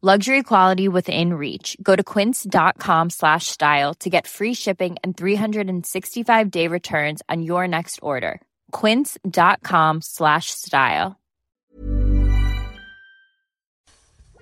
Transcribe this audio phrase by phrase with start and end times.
[0.00, 1.76] Luxury quality within reach.
[1.82, 7.66] Go to quince.com slash style to get free shipping and 365 day returns on your
[7.66, 8.40] next order.
[8.70, 11.18] Quince.com slash style.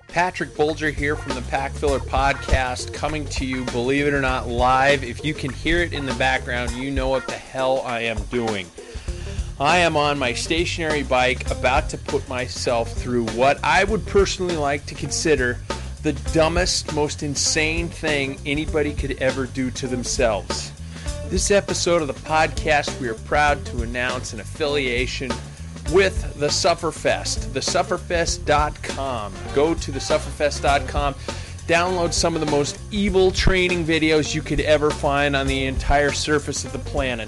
[0.07, 4.47] Patrick Bolger here from the Pack Filler Podcast, coming to you, believe it or not,
[4.47, 5.03] live.
[5.03, 8.21] If you can hear it in the background, you know what the hell I am
[8.25, 8.67] doing.
[9.59, 14.55] I am on my stationary bike about to put myself through what I would personally
[14.55, 15.57] like to consider
[16.03, 20.71] the dumbest, most insane thing anybody could ever do to themselves.
[21.29, 25.31] This episode of the podcast, we are proud to announce an affiliation
[25.91, 29.33] with the Sufferfest, thesufferfest.com.
[29.55, 31.15] Go to thesufferfest.com,
[31.65, 36.11] download some of the most evil training videos you could ever find on the entire
[36.11, 37.27] surface of the planet.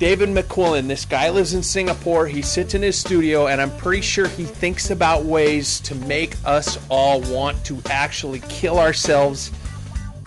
[0.00, 2.26] David McQuillen, this guy lives in Singapore.
[2.26, 6.34] He sits in his studio, and I'm pretty sure he thinks about ways to make
[6.44, 9.52] us all want to actually kill ourselves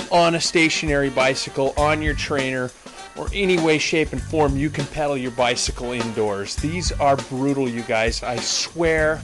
[0.09, 2.72] on a stationary bicycle, on your trainer,
[3.17, 6.56] or any way, shape, and form you can pedal your bicycle indoors.
[6.56, 8.23] These are brutal, you guys.
[8.23, 9.22] I swear.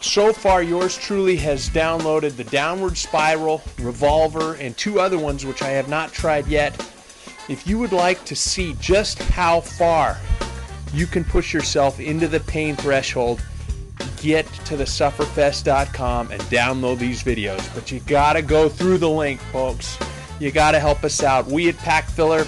[0.00, 5.60] So far, yours truly has downloaded the Downward Spiral, Revolver, and two other ones which
[5.60, 6.80] I have not tried yet.
[7.48, 10.18] If you would like to see just how far
[10.92, 13.40] you can push yourself into the pain threshold,
[14.20, 17.74] get to the sufferfest.com and download these videos.
[17.74, 19.98] But you gotta go through the link, folks.
[20.38, 21.46] You gotta help us out.
[21.46, 22.46] We at Pack Filler,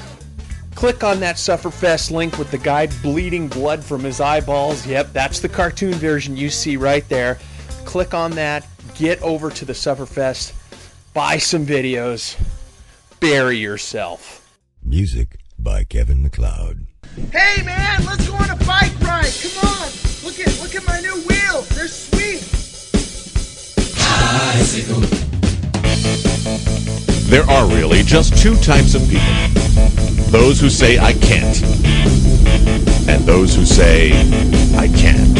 [0.74, 4.86] click on that Sufferfest link with the guy bleeding blood from his eyeballs.
[4.86, 7.38] Yep, that's the cartoon version you see right there.
[7.86, 10.52] Click on that, get over to the Sufferfest,
[11.14, 12.38] buy some videos,
[13.18, 14.39] bury yourself.
[14.82, 16.86] Music by Kevin MacLeod.
[17.32, 19.32] Hey man, let's go on a bike ride.
[19.42, 19.88] Come on.
[20.24, 21.68] Look at look at my new wheels.
[21.70, 22.41] They're sweet.
[27.30, 29.60] There are really just two types of people
[30.30, 31.60] those who say, I can't,
[33.08, 34.12] and those who say,
[34.76, 35.34] I can.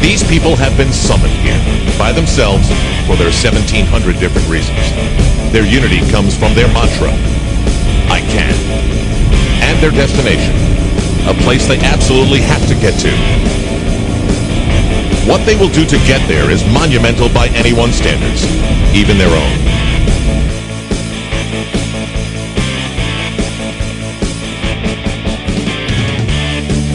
[0.00, 1.58] These people have been summoned here
[1.98, 2.68] by themselves
[3.06, 5.31] for their 1700 different reasons.
[5.52, 7.10] Their unity comes from their mantra,
[8.08, 8.54] I can,
[9.60, 10.56] and their destination,
[11.28, 13.12] a place they absolutely have to get to.
[15.28, 18.46] What they will do to get there is monumental by anyone's standards,
[18.96, 19.71] even their own.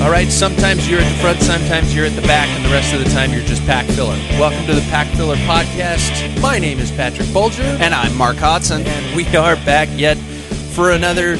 [0.07, 2.93] All right, sometimes you're at the front, sometimes you're at the back, and the rest
[2.93, 4.15] of the time you're just pack filler.
[4.39, 6.41] Welcome to the Pack Filler Podcast.
[6.41, 7.77] My name is Patrick Bolger.
[7.81, 8.87] And I'm Mark Hodson.
[8.87, 11.35] And we are back yet for another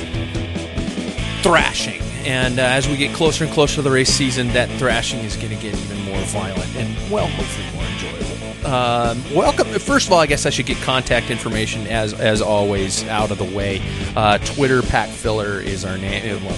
[1.42, 2.02] thrashing.
[2.26, 5.38] And uh, as we get closer and closer to the race season, that thrashing is
[5.38, 8.68] going to get even more violent and, well, hopefully more enjoyable.
[8.70, 9.68] Um, welcome.
[9.80, 13.38] First of all, I guess I should get contact information as as always out of
[13.38, 13.82] the way.
[14.14, 16.44] Uh, Twitter Pack Filler is our name.
[16.44, 16.58] Well,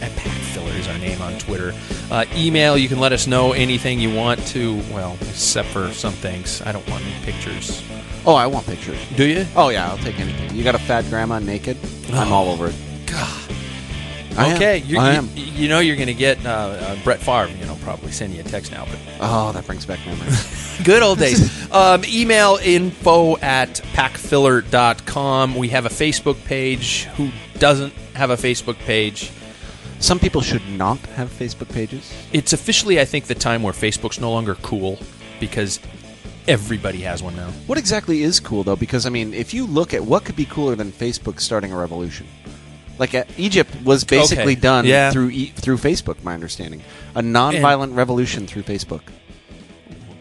[0.00, 0.39] Pack
[0.70, 1.74] Filler is our name on Twitter.
[2.10, 2.76] Uh, email.
[2.76, 4.76] You can let us know anything you want to.
[4.92, 6.62] Well, except for some things.
[6.62, 7.82] I don't want any pictures.
[8.24, 8.98] Oh, I want pictures.
[9.16, 9.46] Do you?
[9.56, 10.54] Oh yeah, I'll take anything.
[10.54, 11.76] You got a fat grandma naked?
[12.12, 12.74] I'm all over it.
[13.06, 13.52] God.
[14.36, 14.56] I am.
[14.56, 15.28] okay, I you, am.
[15.34, 17.50] you know you're going to get uh, uh, Brett Favre.
[17.58, 20.80] You know, probably send you a text now, but Oh, that brings back memories.
[20.84, 21.70] Good old days.
[21.72, 25.56] um, email info at packfiller.com.
[25.56, 27.04] We have a Facebook page.
[27.16, 29.32] Who doesn't have a Facebook page.
[30.00, 32.12] Some people should not have Facebook pages.
[32.32, 34.98] It's officially, I think, the time where Facebook's no longer cool
[35.38, 35.78] because
[36.48, 37.50] everybody has one now.
[37.66, 38.76] What exactly is cool though?
[38.76, 41.76] Because I mean, if you look at what could be cooler than Facebook starting a
[41.76, 42.26] revolution,
[42.98, 44.60] like uh, Egypt was basically Okay.
[44.60, 45.10] done Yeah.
[45.10, 46.22] through e- through Facebook.
[46.24, 46.82] My understanding,
[47.14, 49.02] a non-violent revolution through Facebook.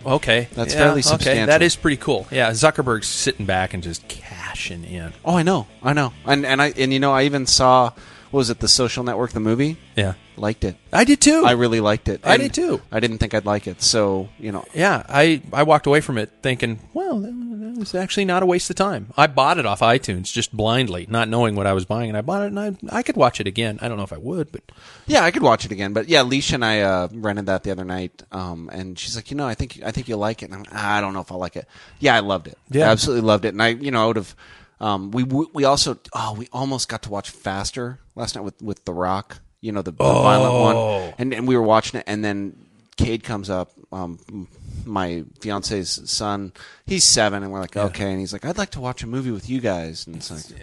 [0.06, 1.48] Okay, That's Yeah, fairly Okay, substantial.
[1.48, 2.26] that is pretty cool.
[2.32, 5.12] Yeah, Zuckerberg's sitting back and just cashing in.
[5.26, 7.92] Oh, I know, I know, and and I and you know, I even saw
[8.32, 9.78] was it, The Social Network, the movie.
[9.96, 10.78] Yeah, Liked it.
[10.94, 11.44] I did too.
[11.46, 12.22] I really liked it.
[12.26, 12.82] I did too.
[12.92, 16.18] I didn't think I'd like it, so you know, yeah, I I walked away from
[16.18, 19.14] it thinking, well, that was actually not a waste of time.
[19.18, 22.22] I bought it off iTunes just blindly, not knowing what I was buying, and I
[22.22, 23.80] bought it, and I I could watch it again.
[23.82, 24.62] I don't know if I would, but
[25.08, 27.72] Yeah, I could watch it again, but yeah, Leisha and I uh, rented that the
[27.72, 30.52] other night, um, and she's like, you know, I think I think you'll like it.
[30.52, 31.68] And I'm, I don't know if I'll like it.
[32.00, 32.58] Yeah, I loved it.
[32.70, 32.88] Yeah.
[32.88, 33.50] I absolutely loved it.
[33.50, 34.36] And I, you know, I would have.
[34.82, 38.86] Um, we we also oh we almost got to watch Faster last night with with
[38.86, 39.40] The Rock.
[39.62, 41.00] You know the, the violent Oh.
[41.06, 42.56] one, and and we were watching it, and then
[42.96, 44.48] Cade comes up, um,
[44.86, 46.54] my fiance's son.
[46.86, 49.32] He's seven, and we're like, okay, and he's like, I'd like to watch a movie
[49.32, 50.62] with you guys, and it's like,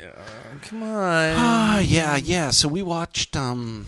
[0.62, 1.34] come on.
[1.36, 2.50] Ah, yeah, yeah.
[2.50, 3.36] So we watched.
[3.36, 3.84] Um,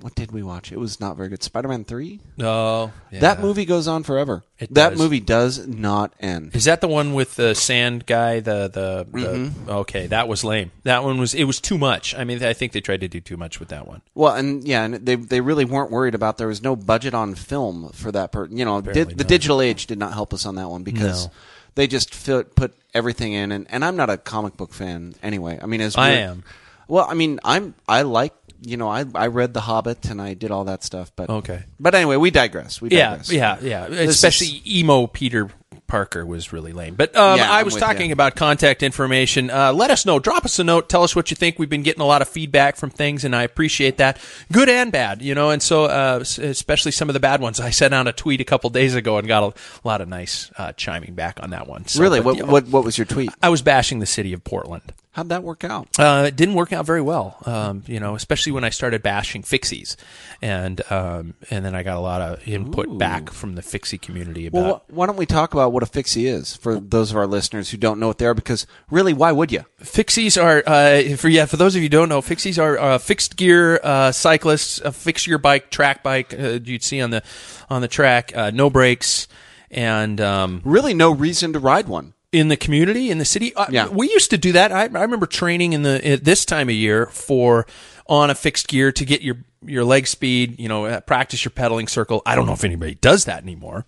[0.00, 0.72] what did we watch?
[0.72, 1.42] It was not very good.
[1.42, 2.20] Spider Man Three.
[2.36, 4.42] No, That movie goes on forever.
[4.58, 4.98] It that does.
[4.98, 6.54] movie does not end.
[6.54, 8.40] Is that the one with the sand guy?
[8.40, 9.70] The the, the Mm-hmm.
[9.70, 10.70] okay, that was lame.
[10.84, 12.14] That one was it was too much.
[12.14, 14.02] I mean, I think they tried to do too much with that one.
[14.14, 17.34] Well, and yeah, and they they really weren't worried about there was no budget on
[17.34, 18.32] film for that.
[18.32, 21.26] Per, you know, did, the digital age did not help us on that one because
[21.26, 21.32] No.
[21.74, 23.52] they just fit, put everything in.
[23.52, 25.58] And, and I'm not a comic book fan anyway.
[25.62, 26.42] I mean, as I am.
[26.88, 30.34] Well, I mean, I'm I like you know I I read The Hobbit and I
[30.34, 31.64] did all that stuff, but Okay.
[31.78, 32.80] But anyway, we digress.
[32.80, 33.32] We Yeah, digress.
[33.32, 33.88] yeah, yeah.
[33.88, 35.50] This Especially emo Peter
[35.86, 36.94] Parker was really lame.
[36.94, 38.12] But um, Yeah, I was talking ya.
[38.12, 39.50] about contact information.
[39.50, 40.18] Uh, let us know.
[40.18, 40.88] Drop us a note.
[40.88, 41.58] Tell us what you think.
[41.58, 44.18] We've been getting a lot of feedback from things, and I appreciate that,
[44.52, 45.20] good and bad.
[45.22, 47.60] You know, and so uh, especially some of the bad ones.
[47.60, 49.54] I sent out a tweet a couple days ago and got a
[49.86, 51.86] lot of nice uh, chiming back on that one.
[51.86, 53.30] So, really, but, what, you know, what what was your tweet?
[53.42, 54.92] I was bashing the city of Portland.
[55.12, 55.88] How'd that work out?
[55.98, 59.42] Uh, it didn't work out very well, um, you know, especially when I started bashing
[59.42, 59.96] fixies,
[60.40, 64.46] and um, and then I got a lot of input back from the fixie community
[64.46, 64.62] about.
[64.62, 67.26] Well, wh- why don't we talk about what a fixie is for those of our
[67.26, 68.34] listeners who don't know what they are?
[68.34, 69.64] Because really, why would you?
[69.82, 72.98] Fixies are uh, for yeah for those of you who don't know, fixies are uh,
[72.98, 77.22] fixed gear uh, cyclists, a fixed gear bike, track bike uh, you'd see on the
[77.68, 79.28] on the track, uh, no brakes,
[79.70, 82.14] and um, Really, no reason to ride one.
[82.32, 83.54] in the community in the city.
[83.54, 83.88] Uh, Yeah.
[83.88, 84.70] we used to do that.
[84.72, 87.66] I, I remember training in the at this time of year for
[88.06, 90.58] on a fixed gear to get your your leg speed.
[90.58, 92.22] You know, practice your pedaling circle.
[92.24, 93.84] I don't know if anybody does that anymore.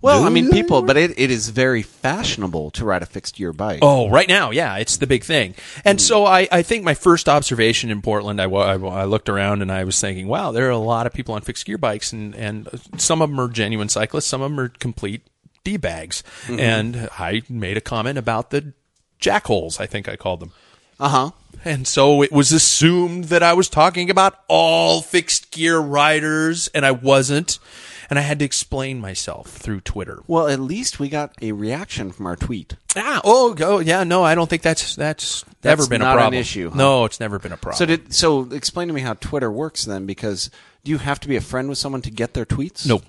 [0.00, 3.52] Well, I mean, people, but it, it is very fashionable to ride a fixed gear
[3.52, 3.80] bike.
[3.82, 5.56] Oh, right now, yeah, it's the big thing.
[5.84, 9.60] And so I, I think my first observation in Portland, I, I, I looked around
[9.60, 12.12] and I was thinking, wow, there are a lot of people on fixed gear bikes,
[12.12, 15.22] and, and some of them are genuine cyclists, some of them are complete
[15.64, 16.22] d bags.
[16.48, 18.74] And I made a comment about the
[19.20, 20.52] jackholes, I think I called them.
[21.00, 21.30] Uh huh.
[21.64, 26.86] And so it was assumed that I was talking about all fixed gear riders, and
[26.86, 27.58] I wasn't.
[28.10, 30.22] And I had to explain myself through Twitter.
[30.26, 32.74] Well, at least we got a reaction from our tweet.
[32.96, 36.10] Ah, oh, oh, yeah, no, I don't think that's that's, That's never been not a
[36.12, 36.40] an problem.
[36.40, 36.76] issue, huh?
[36.76, 37.76] No, it's never been a problem.
[37.78, 38.50] So did so.
[38.50, 40.50] Explain to me how Twitter works then, because
[40.84, 42.86] do you have to be a friend with someone to get their tweets?
[42.86, 43.02] No.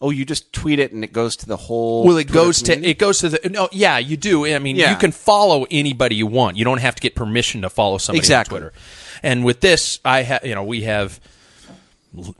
[0.00, 2.04] Oh, you just tweet it and it goes to the whole.
[2.04, 4.46] well, it Twitter goes to it goes to the no, yeah, you do.
[4.46, 4.90] I mean, Yeah.
[4.90, 6.56] you can follow anybody you want.
[6.56, 8.56] You don't have to get permission to follow somebody Exactly.
[8.56, 8.76] on Twitter.
[9.22, 11.18] And with this, I have you know we have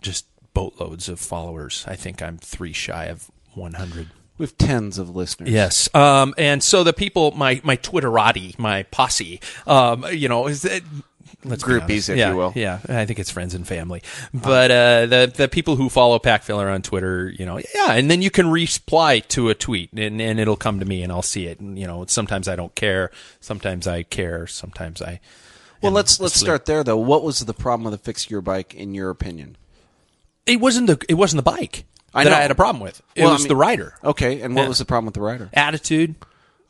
[0.03, 1.85] just boatloads of followers.
[1.87, 4.09] I think I'm three shy of 100.
[4.39, 5.51] We have tens of listeners.
[5.51, 5.95] Yes.
[5.95, 10.81] Um, and so the people, my, my Twitterati, my posse, um, you know, is that,
[11.45, 12.55] let's Groupies, if yeah, you will.
[12.55, 12.79] Yeah.
[12.89, 14.03] I think it's friends and family.
[14.33, 17.93] But, uh, the, the people who follow Packfiller on Twitter, you know, yeah.
[17.93, 21.13] And then you can reply to a tweet and, and it'll come to me and
[21.13, 21.61] I'll see it.
[21.61, 23.11] And, you know, sometimes I don't care.
[23.41, 24.47] Sometimes I care.
[24.47, 25.21] Sometimes I,
[25.83, 26.97] Well, let's let's start there though.
[26.97, 29.59] What was the problem with the fixed gear bike in your opinion?
[30.47, 31.85] It wasn't the, it wasn't the bike
[32.15, 32.37] I that know.
[32.37, 33.03] I had a problem with.
[33.15, 33.95] It Well, I was mean- the rider.
[34.05, 34.69] Okay, and what Yeah.
[34.69, 35.51] was the problem with the rider?
[35.53, 36.15] Attitude,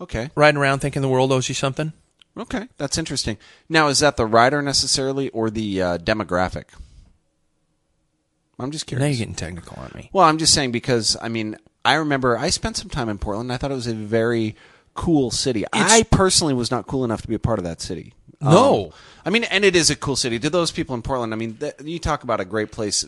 [0.01, 1.93] Okay, riding around thinking the world owes you something.
[2.37, 3.37] okay, that's interesting.
[3.69, 6.65] Now, is that the rider necessarily or the uh, demographic?
[8.59, 9.19] I'm just Now curious.
[9.19, 10.11] you're getting technical on me.
[10.13, 13.53] Well, I'm just saying because I mean I remember I spent some time in Portland.
[13.53, 14.57] I thought it was a very
[14.95, 15.65] cool city.
[15.73, 18.15] I personally was not cool enough to be a part of that city.
[18.41, 18.87] No.
[18.87, 18.91] Um,
[19.27, 20.39] I mean, and it is a cool city.
[20.39, 23.05] To those people in Portland, I mean, th- you talk about a great place.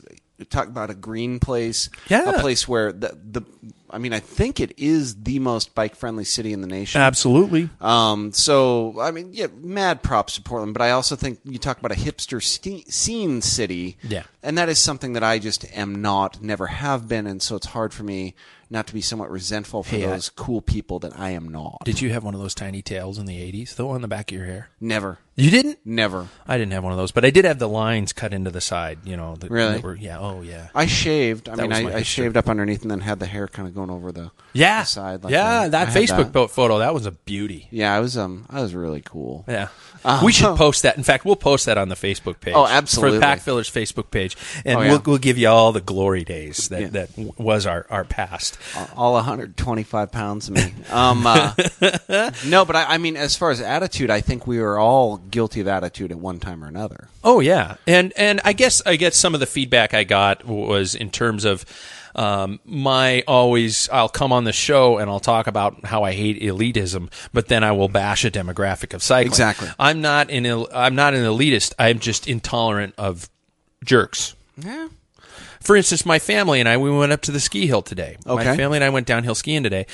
[0.51, 1.91] Talk about a green place.
[2.09, 2.31] Yeah.
[2.31, 3.43] a place where the the
[3.91, 7.01] I mean, I think it is the most bike friendly city in the nation.
[7.01, 7.71] Absolutely.
[7.81, 11.79] Um, so I mean, yeah, mad props to Portland, but I also think you talk
[11.79, 14.25] about a hipster ste- scene city, Yeah.
[14.43, 17.67] and that is something that I just am not, never have been, and so it's
[17.69, 18.35] hard for me
[18.71, 21.79] not to be somewhat resentful for Hey, I- those cool people that I am not.
[21.87, 24.31] Did you have one of those tiny tails in the 80s, though, on the back
[24.31, 24.69] of your hair?
[24.79, 25.79] Never, You didn't?
[25.87, 26.29] never.
[26.47, 28.61] I didn't have one of those, but I did have the lines cut into the
[28.61, 29.37] side, you know.
[29.37, 29.81] That, Really?
[29.81, 30.69] were- yeah, oh, yeah.
[30.75, 31.49] I shaved.
[31.49, 33.75] I That mean, I, I shaved up underneath and then had the hair kind of
[33.79, 34.81] going over the Yeah.
[34.83, 35.25] the side.
[35.25, 36.51] Like yeah, I that Facebook that.
[36.51, 37.69] photo, that was a beauty.
[37.71, 39.45] Yeah, I was um, I was really cool.
[39.49, 39.69] Yeah.
[40.05, 40.97] Uh, we should post that.
[40.97, 42.55] In fact, we'll post that on the Facebook page.
[42.57, 43.17] Oh, absolutely.
[43.17, 44.37] For the Pack Fillers Facebook page.
[44.65, 44.91] And Oh, yeah.
[44.91, 46.89] we'll, we'll give you all the glory days that, Yeah.
[46.89, 48.59] that was our, our past.
[48.97, 50.73] all 125 pounds of me.
[50.91, 51.53] Um, uh,
[52.47, 55.61] no, but I, I mean, as far as attitude, I think we were all guilty
[55.61, 57.09] of attitude at one time or another.
[57.25, 60.95] Oh yeah, and and I guess I guess some of the feedback I got was
[60.95, 61.65] in terms of
[62.19, 66.43] um, my always I'll come on the show and I'll talk about how I hate
[66.43, 69.29] elitism, but then I will bash a demographic of cycling.
[69.29, 69.69] Exactly.
[69.79, 71.75] I'm not an I'm not an elitist.
[71.79, 73.31] I'm just intolerant of
[73.85, 74.35] jerks.
[74.57, 74.89] Yeah.
[75.61, 78.17] For instance, my family and I, we went up to the ski hill today.
[78.27, 79.87] My family and I went downhill skiing today.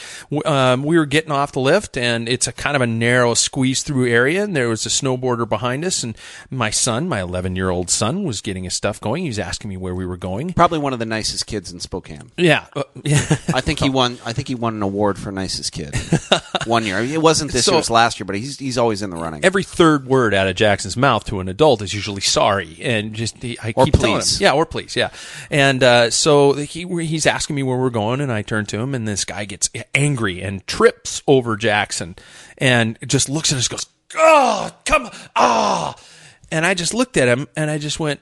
[0.45, 3.83] Um, we were getting off the lift, and it's a kind of a narrow squeeze
[3.83, 6.17] through area, and there was a snowboarder behind us, and
[6.51, 9.23] my son, my 11 year old son, was getting his stuff going.
[9.23, 10.53] He was asking me where we were going.
[10.53, 12.31] Probably one of the nicest kids in Spokane.
[12.37, 12.67] Yeah.
[12.75, 13.19] Uh, yeah.
[13.53, 14.19] I think he won.
[14.25, 15.95] I think he won an award for nicest kid
[16.67, 16.99] one year.
[17.01, 18.25] It wasn't this So- year; it was last year.
[18.27, 19.45] But he's he's always in the running.
[19.45, 23.43] Every third word out of Jackson's mouth to an adult is usually sorry, and just
[23.43, 24.41] he, I Or keep telling him, please.
[24.41, 25.11] yeah, or please, yeah.
[25.55, 28.93] And uh, so he he's asking me where we're going, and I turn to him,
[28.93, 32.17] and this guy gets angry and trips over Jackson,
[32.59, 35.95] and just looks at us, goes, "Oh, come, ah!"
[36.51, 38.21] And I just looked at him, and I just went,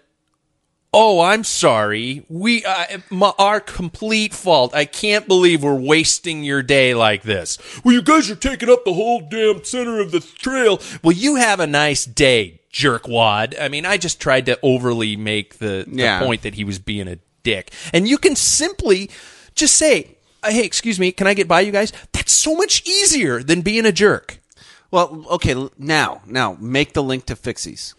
[0.94, 2.24] "Oh, I'm sorry.
[2.28, 4.74] We uh, my, our complete fault.
[4.74, 7.58] I can't believe we're wasting your day like this.
[7.82, 10.80] Well, you guys are taking up the whole damn center of the trail.
[11.02, 13.54] Well, you have a nice day, jerkwad.
[13.60, 16.20] I mean, I just tried to overly make the, the Yeah.
[16.20, 19.10] point that he was being a dick, and you can simply
[19.54, 23.42] just say, "Hey, excuse me, can I get by you guys?" That's so much easier
[23.42, 24.38] than being a jerk.
[24.90, 27.94] Well, okay, now now make the link to Fixies.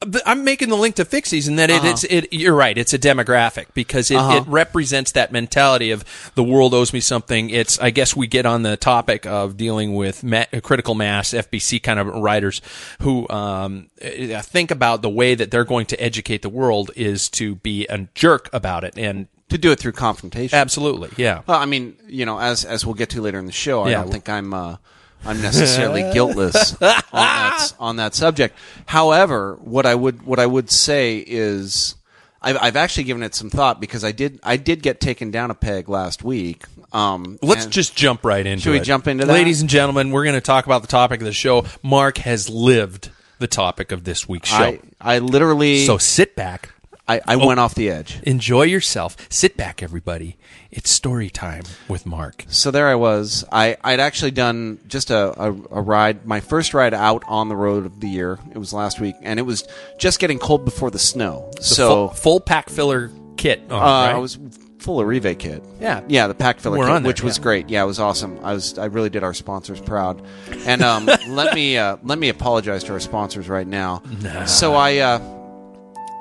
[0.00, 1.88] But I'm making the link to Fixies, and that Uh-huh.
[1.88, 2.30] it's it.
[2.30, 2.76] You're right.
[2.76, 4.36] It's a demographic because it, Uh-huh.
[4.36, 7.48] it represents that mentality of the world owes me something.
[7.48, 11.78] It's I guess we get on the topic of dealing with ma- critical mass FBC
[11.82, 12.60] kind of writers
[13.00, 17.54] who um, think about the way that they're going to educate the world is to
[17.56, 20.58] be a jerk about it, and To do it through confrontation.
[20.58, 21.40] absolutely, yeah.
[21.46, 23.90] Well, I mean, you know, as as we'll get to later in the show, I
[23.92, 24.02] Yeah.
[24.02, 24.76] don't think I'm uh,
[25.24, 26.78] I'm necessarily guiltless on
[27.12, 28.56] that on that subject.
[28.86, 31.94] However, what I would what I would say is.
[32.42, 35.50] I've, I've actually given it some thought because I did I did get taken down
[35.50, 36.62] a peg last week.
[36.92, 38.84] Um, Let's and- just jump right into Should we it.
[38.84, 39.32] jump into that?
[39.32, 41.64] Ladies and gentlemen, we're going to talk about the topic of the show.
[41.82, 44.78] Mark has lived the topic of this week's show.
[45.00, 46.70] I, I literally so sit back,
[47.08, 48.20] I, I went off the edge.
[48.24, 49.16] enjoy yourself.
[49.30, 50.36] Sit back, everybody.
[50.72, 52.44] It's story time with Mark.
[52.48, 53.44] So there I was.
[53.52, 57.54] I, I'd actually done just a, a, a ride, my first ride out on the
[57.54, 58.40] road of the year.
[58.52, 59.66] It was last week, and it was
[59.98, 61.50] just getting cold before the snow.
[61.56, 63.62] The so full, full pack filler kit.
[63.70, 64.14] On, uh, right?
[64.14, 64.38] I was
[64.80, 65.62] full of Rive kit.
[65.80, 66.02] Yeah.
[66.08, 67.68] yeah, the pack filler kit, there, which was great.
[67.70, 68.40] Yeah, it was awesome.
[68.42, 70.22] I was I really did our sponsors proud.
[70.66, 74.02] And um, let me uh, let me apologize to our sponsors right now.
[74.46, 74.98] So I.
[74.98, 75.35] Uh,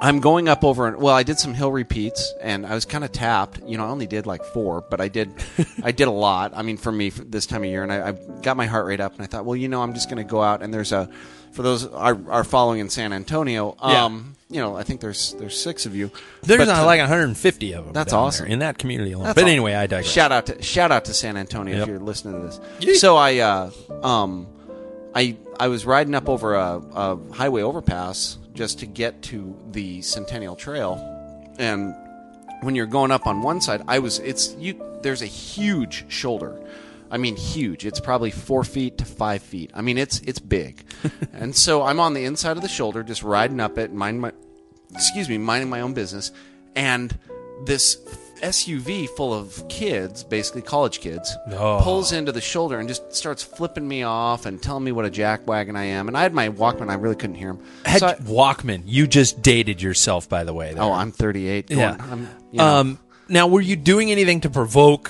[0.06, 0.96] I'm going up over.
[0.96, 3.60] Well, I did some hill repeats, and I was kind of tapped.
[3.66, 5.34] You know, I only did like four, but I did,
[5.84, 6.52] I did a lot.
[6.56, 8.12] I mean, for me for this time of year, and I, I
[8.44, 10.30] got my heart rate up, and I thought, well, you know, I'm just going to
[10.30, 11.10] go out, and there's a,
[11.54, 13.76] for those are are following in San Antonio.
[13.82, 14.06] Yeah.
[14.06, 16.12] Um, you know, I think there's there's six of you.
[16.44, 17.94] There's But, uh, like 150 of them.
[17.94, 18.46] that's awesome.
[18.46, 19.26] in that community alone.
[19.26, 20.06] that's but anyway, I digress.
[20.12, 21.82] Shout out to shout out to San Antonio Yep.
[21.82, 22.60] if you're listening to this.
[22.80, 22.96] Yeet.
[22.98, 23.72] So I uh,
[24.04, 24.46] um,
[25.16, 30.02] I I was riding up over a, a highway overpass just to get to the
[30.02, 31.00] Centennial Trail,
[31.60, 31.94] and
[32.62, 34.82] when you're going up on one side, I was it's you.
[35.02, 36.60] There's a huge shoulder.
[37.12, 37.86] I mean, huge.
[37.86, 39.72] It's probably four feet to five feet.
[39.74, 40.84] I mean, it's it's big,
[41.34, 44.32] and so I'm on the inside of the shoulder, just riding up it, mind my,
[44.94, 46.32] excuse me, minding my own business,
[46.76, 47.18] and
[47.66, 47.98] this
[48.42, 51.80] SUV full of kids, basically college kids, Oh.
[51.82, 55.10] pulls into the shoulder and just starts flipping me off and telling me what a
[55.10, 56.08] jackwagon I am.
[56.08, 57.60] And I had my Walkman, I really couldn't hear him.
[57.86, 58.84] Had So I- Walkman.
[58.86, 60.74] You just dated yourself, by the way.
[60.74, 60.84] there.
[60.84, 61.68] oh, I'm 38.
[61.70, 61.98] going- yeah.
[62.12, 65.10] I'm, you know, um, now, were you doing anything to provoke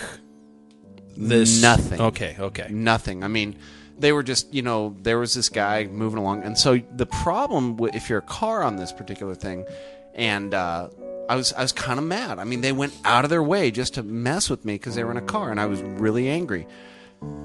[1.18, 1.62] this?
[1.62, 2.00] Nothing.
[2.02, 2.36] Okay.
[2.40, 2.68] Okay.
[2.70, 3.24] Nothing.
[3.24, 3.56] I mean,
[3.98, 6.44] they were just, you know, there was this guy moving along.
[6.44, 9.66] And so the problem, if you're a car on this particular thing,
[10.14, 10.90] and uh,
[11.30, 12.40] I was I was kind of mad.
[12.40, 15.04] I mean, they went out of their way just to mess with me because they
[15.04, 16.68] were in a car, and I was really angry.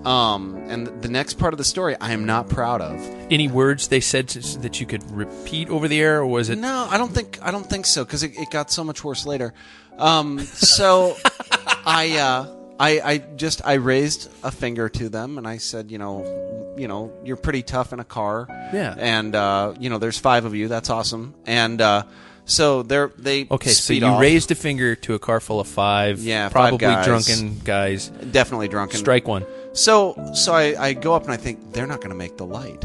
[0.04, 2.98] Um, and the next part of the story, I am not proud of.
[3.30, 6.56] Any words they said to, that you could repeat over the air, or was it?
[6.58, 9.26] No, I don't think I don't think so because it, it got so much worse
[9.26, 9.52] later.
[9.98, 11.16] Um, so
[11.86, 15.98] I, uh, I I just I raised a finger to them and I said, you
[15.98, 18.46] know, you know, you're pretty tough in a car.
[18.72, 18.94] Yeah.
[18.98, 20.68] And uh, you know, there's five of you.
[20.68, 21.34] That's awesome.
[21.44, 22.04] And uh,
[22.50, 24.20] so they're they Okay, so you off.
[24.20, 27.06] raised a finger to a car full of five, Yeah, five probably guys.
[27.06, 28.08] drunken guys.
[28.08, 28.98] definitely drunken.
[28.98, 29.44] Strike one.
[29.72, 32.46] So so I, I go up and I think they're not going to make the
[32.46, 32.84] light.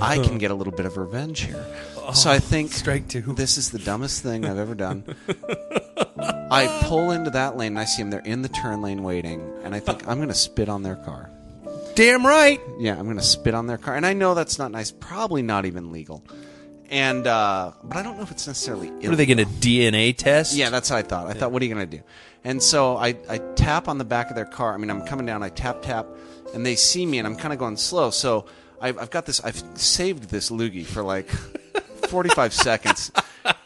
[0.00, 1.64] I can get a little bit of revenge here.
[1.98, 3.22] Oh, so I think strike two.
[3.34, 5.04] This is the dumbest thing I've ever done.
[6.50, 8.10] I pull into that lane and I see them.
[8.10, 10.96] They're in the turn lane waiting, and I think I'm going to spit on their
[10.96, 11.30] car.
[11.96, 12.60] Damn right.
[12.78, 14.90] Yeah, I'm going to spit on their car, and I know that's not nice.
[14.92, 16.22] Probably not even legal.
[16.90, 18.90] And uh, but I don't know if it's necessarily.
[18.90, 20.54] What are they going to DNA test?
[20.54, 21.26] Yeah, that's what I thought.
[21.26, 22.02] I thought, what are you going to do?
[22.44, 24.72] And so I, I tap on the back of their car.
[24.72, 25.42] I mean, I'm coming down.
[25.42, 26.06] I tap, tap,
[26.54, 28.10] and they see me, and I'm kind of going slow.
[28.10, 28.46] So
[28.80, 29.40] I've, I've got this.
[29.40, 31.28] I've saved this loogie for like
[32.08, 33.10] 45 seconds,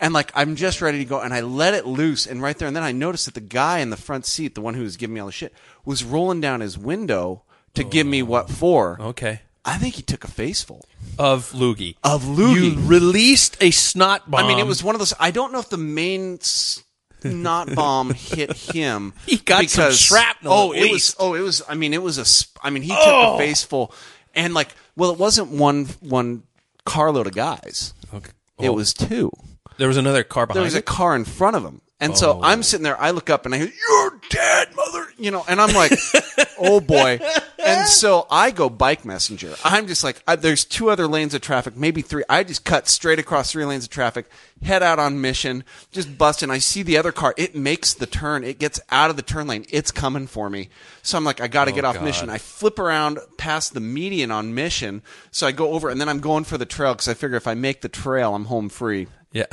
[0.00, 2.68] and like I'm just ready to go, and I let it loose, and right there,
[2.68, 4.96] and then I noticed that the guy in the front seat, the one who was
[4.96, 5.52] giving me all the shit,
[5.84, 7.42] was rolling down his window
[7.74, 8.98] to give me what for.
[9.00, 9.40] Okay.
[9.70, 10.84] I think he took a faceful.
[11.16, 11.94] Of loogie.
[12.02, 12.74] Of loogie.
[12.74, 14.44] You released a snot bomb.
[14.44, 15.14] I mean, it was one of those.
[15.20, 19.12] I don't know if the main snot bomb hit him.
[19.26, 21.14] He got some because, shrapnel, Oh, it was.
[21.20, 21.62] Oh, it was.
[21.68, 22.26] I mean, it was a.
[22.66, 23.34] I mean, he took Oh.
[23.36, 23.94] a face full,
[24.34, 26.42] and like, well, it wasn't one one
[26.84, 27.94] carload of guys.
[28.12, 28.32] Okay.
[28.60, 28.72] It Oh.
[28.72, 29.30] was two.
[29.78, 32.32] There was another car behind There was a car in front of him, and so
[32.32, 32.40] oh.
[32.42, 33.00] I'm sitting there.
[33.00, 35.92] I look up and I hear, "You're dead, mother," you know, and I'm like,
[36.60, 37.18] "Oh boy!"
[37.62, 39.54] And so I go bike messenger.
[39.62, 42.24] I'm just like, I, there's two other lanes of traffic, maybe three.
[42.28, 44.30] I just cut straight across three lanes of traffic,
[44.62, 45.62] head out on mission,
[45.92, 46.50] just busting.
[46.50, 47.34] I see the other car.
[47.36, 48.44] It makes the turn.
[48.44, 49.66] It gets out of the turn lane.
[49.68, 50.70] It's coming for me.
[51.02, 52.04] So I'm like, I got to oh, get off God.
[52.04, 52.30] mission.
[52.30, 55.02] I flip around past the median on mission.
[55.30, 57.46] So I go over, and then I'm going for the trail because I figure if
[57.46, 59.46] I make the trail, I'm home free Yeah.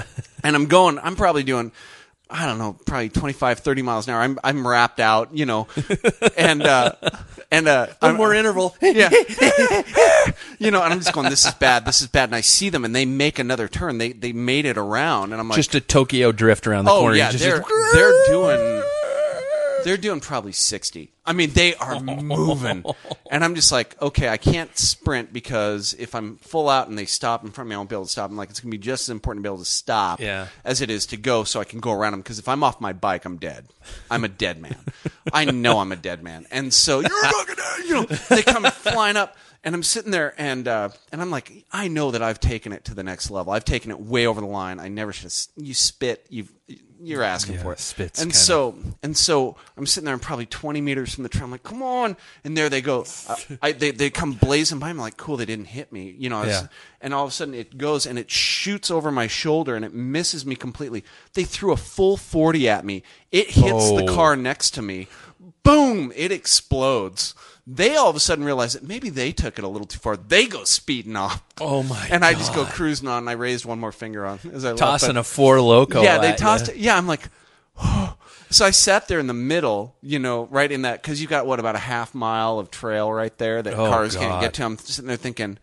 [0.46, 1.74] and I'm going, I'm probably doing,
[2.30, 4.22] I don't know, probably 25, 30 miles an hour.
[4.22, 5.68] I'm, I'm wrapped out, you know,
[6.38, 6.92] and, uh,
[7.52, 8.76] and, uh, One I'm- more interval.
[8.82, 9.10] yeah.
[10.60, 12.30] you know, and I'm just going, this is bad, this is bad.
[12.30, 13.98] And I see them and they make another turn.
[13.98, 17.00] They, they made it around and I'm like, Just a Tokyo drift around the oh
[17.02, 17.16] corner.
[17.16, 18.84] yeah, Just- they're, just- they're doing,
[19.86, 21.12] they're doing probably 60.
[21.28, 22.84] I mean, they are moving.
[23.30, 27.06] And I'm just like, okay, I can't sprint because if I'm full out and they
[27.06, 28.30] stop in front of me, I won't be able to stop.
[28.32, 30.48] I'm like, it's going to be just as important to be able to stop Yeah.
[30.64, 32.22] as it is to go so I can go around them.
[32.22, 33.66] Because if I'm off my bike, I'm dead.
[34.10, 34.78] I'm a dead man.
[35.34, 36.48] I know I'm a dead man.
[36.50, 37.10] And so, you're
[37.46, 39.36] going to, you know, they come flying up.
[39.68, 42.86] And I'm sitting there, and uh, and I'm like, I know that I've taken it
[42.86, 43.52] to the next level.
[43.52, 44.80] I've taken it way over the line.
[44.80, 45.24] I never should.
[45.26, 46.26] have You spit.
[46.30, 46.48] You
[47.02, 47.80] you're asking Yeah, for it.
[47.80, 50.14] spit's and kinda- so and so I'm sitting there.
[50.14, 51.44] I'm probably 20 meters from the trail.
[51.44, 52.16] I'm like, come on!
[52.46, 53.06] And there they go.
[53.62, 54.90] I, they they come blazing by.
[54.90, 55.36] I'm like, cool.
[55.36, 56.16] They didn't hit me.
[56.18, 56.40] You know.
[56.40, 56.68] Was- Yeah.
[57.02, 59.94] And all of a sudden it goes and it shoots over my shoulder and it
[59.94, 61.04] misses me completely.
[61.34, 63.04] They threw a full 40 at me.
[63.34, 64.16] It hits the Oh.
[64.16, 65.08] car next to me.
[65.64, 66.14] Boom!
[66.16, 67.36] It explodes.
[67.70, 70.16] They all of a sudden realize that maybe they took it a little too far.
[70.16, 71.44] They go speeding off.
[71.60, 72.72] Oh my And I just go God.
[72.72, 73.20] cruising on.
[73.24, 76.02] And I raised one more finger on as I left, tossing but- a Four Loko.
[76.02, 76.74] yeah, they at tossed ya.
[76.74, 76.80] it.
[76.80, 77.28] Yeah, I'm like,
[78.50, 81.46] so I sat there in the middle, you know, right in that because you got
[81.46, 84.42] what about a half mile of trail right there that Oh, cars can't God.
[84.42, 84.64] get to.
[84.64, 85.58] I'm sitting there thinking,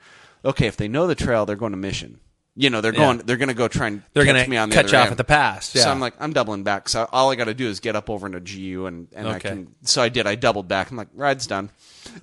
[0.45, 2.21] okay, if they know the trail, they're going to mission.
[2.57, 3.19] You know, they're going.
[3.19, 5.05] They're going to go try and They're catch gonna me on the cut you off
[5.07, 5.13] end.
[5.13, 5.83] at the pass, Yeah.
[5.83, 5.91] So.
[5.91, 6.89] I'm like, I'm doubling back.
[6.89, 9.37] So all I got to do is get up over into GU, and and I
[9.37, 9.49] Okay.
[9.49, 9.75] can.
[9.83, 10.27] So I did.
[10.29, 10.91] I doubled back.
[10.91, 11.71] I'm like, ride's done.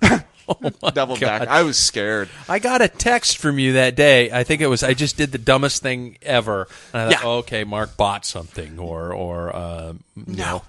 [0.94, 1.40] doubled God.
[1.40, 1.48] back.
[1.48, 2.28] I was scared.
[2.48, 4.30] I got a text from you that day.
[4.30, 6.66] I think it was I just did the dumbest thing ever.
[6.92, 7.28] And I thought, Yeah.
[7.30, 10.62] okay, Mark bought something, or or uh, know.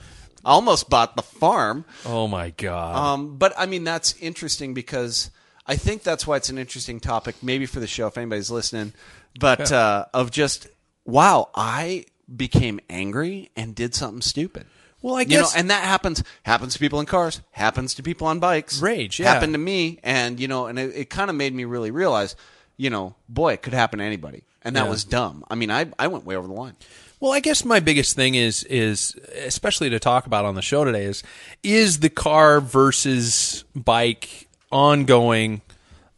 [0.45, 1.85] I almost bought the farm.
[2.05, 2.95] Oh my god.
[2.97, 5.31] Um, but I mean, that's interesting because
[5.65, 8.91] I think that's why it's an interesting topic, maybe for the show if anybody's listening.
[9.39, 10.67] But uh, of just
[11.05, 14.65] wow, I became angry and did something stupid.
[15.01, 18.03] Well, I guess, you know, and that happens happens to people in cars, happens to
[18.03, 18.81] people on bikes.
[18.81, 19.33] Rage, yeah.
[19.33, 22.35] happened to me, and you know, and it, it kind of made me really realize,
[22.77, 24.89] you know, boy, it could happen to anybody, and that Yeah.
[24.89, 25.43] was dumb.
[25.49, 26.75] I mean, I I went way over the line.
[27.19, 29.15] Well, I guess my biggest thing is is
[29.45, 31.21] especially to talk about on the show today is
[31.63, 35.61] is the car versus bike ongoing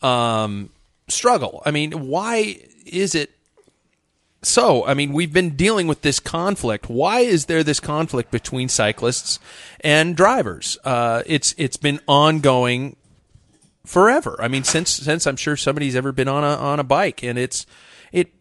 [0.03, 0.69] um,
[1.07, 1.63] struggle.
[1.65, 3.31] I mean, why is it
[4.41, 4.85] so?
[4.85, 6.89] I mean, we've been dealing with this conflict.
[6.89, 9.39] Why is there this conflict between cyclists
[9.81, 10.77] and drivers?
[10.83, 12.95] Uh, it's it's been ongoing
[13.85, 14.37] forever.
[14.39, 17.37] I mean, since since I'm sure somebody's ever been on a on a bike, and
[17.37, 17.65] it's
[18.11, 18.33] it.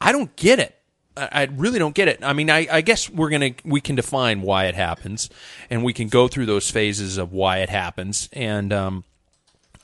[0.00, 0.74] I don't get it.
[1.16, 2.20] I I really don't get it.
[2.22, 5.30] I mean, I, I guess we're gonna we can define why it happens,
[5.70, 8.28] and we can go through those phases of why it happens.
[8.32, 9.04] And um,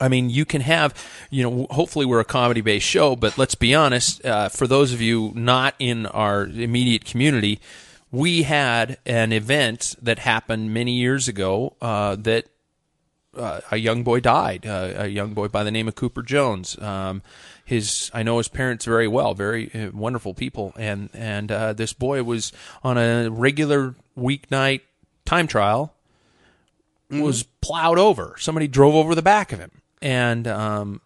[0.01, 0.93] I mean, you can have,
[1.29, 4.25] you know, hopefully we're a comedy based show, but let's be honest.
[4.25, 7.59] Uh, for those of you not in our immediate community,
[8.11, 12.47] we had an event that happened many years ago uh, that
[13.35, 14.65] uh, a young boy died.
[14.65, 16.77] Uh, a young boy by the name of Cooper Jones.
[16.79, 17.21] Um,
[17.63, 21.93] his I know his parents very well, very uh, wonderful people, and and uh, this
[21.93, 22.51] boy was
[22.83, 24.81] on a regular weeknight
[25.25, 25.93] time trial.
[27.09, 28.35] Was plowed over.
[28.37, 31.01] Somebody drove over the back of him, and um,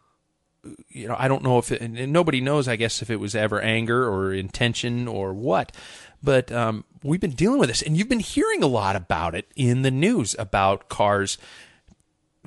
[0.90, 2.68] you know I don't know if it, and nobody knows.
[2.68, 5.76] I guess if it was ever anger or intention or what,
[6.24, 9.48] but um, we've been dealing with this, and you've been hearing a lot about it
[9.56, 11.38] in the news about cars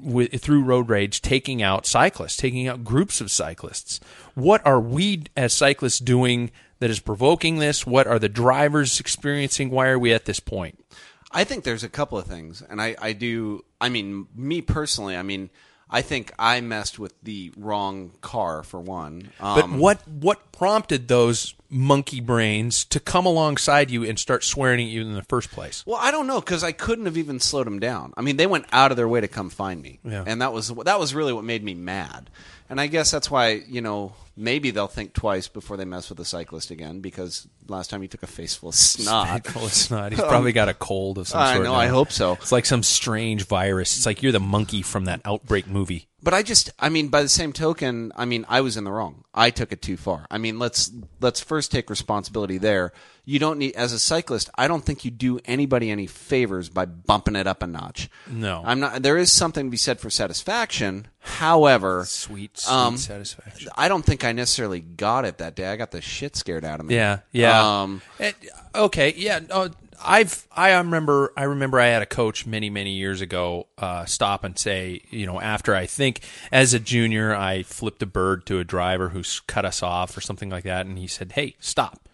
[0.03, 4.01] with, through road rage taking out cyclists, taking out groups of cyclists.
[4.35, 7.87] What are we as cyclists doing that is provoking this?
[7.87, 9.71] What are the drivers experiencing?
[9.71, 10.85] Why are we at this point?
[11.31, 13.65] I think there's a couple of things, and I, I do.
[13.81, 15.51] I mean, me personally, I mean,
[15.91, 19.31] I think I messed with the wrong car for one.
[19.41, 24.81] But Um, what what prompted those monkey brains to come alongside you and start swearing
[24.81, 25.85] at you in the first place?
[25.87, 28.13] Well, I don't know because I couldn't have even slowed them down.
[28.17, 30.25] I mean, they went out of their way to come find me, Yeah.
[30.27, 32.31] and that was that was really what made me mad.
[32.71, 36.21] And I guess that's why you know maybe they'll think twice before they mess with
[36.21, 39.55] a cyclist again because last time he took a face full of snot.
[39.55, 40.13] Well, it's not.
[40.13, 41.65] He's probably got a cold of some I sort.
[41.65, 41.79] know, now.
[41.79, 42.33] I hope so.
[42.35, 43.97] It's like some strange virus.
[43.97, 46.08] It's like you're the monkey from that outbreak movie.
[46.21, 48.91] But I just, I mean, by the same token, I mean, I was in the
[48.91, 49.25] wrong.
[49.33, 50.27] I took it too far.
[50.31, 52.93] I mean, let's let's first take responsibility there.
[53.25, 56.87] You don't need, as a cyclist, I don't think you do anybody any favors by
[56.87, 58.11] bumping it up a notch.
[58.27, 58.63] No.
[58.65, 59.03] I'm not.
[59.03, 61.07] There is something to be said for satisfaction.
[61.21, 63.69] However, Sweet, sweet um, satisfaction.
[63.77, 65.67] I don't think I necessarily got it that day.
[65.69, 66.95] I got the shit scared out of me.
[66.97, 67.83] Yeah, yeah.
[67.83, 68.33] Um, Eh,
[68.75, 69.41] okay, yeah.
[69.49, 69.69] No,
[70.05, 74.45] I've I remember I remember I had a coach many many years ago uh, stop
[74.45, 76.21] and say, you know, after I think
[76.53, 80.21] as a junior I flipped a bird to a driver who's cut us off or
[80.21, 82.09] something like that, and he said, "Hey, stop!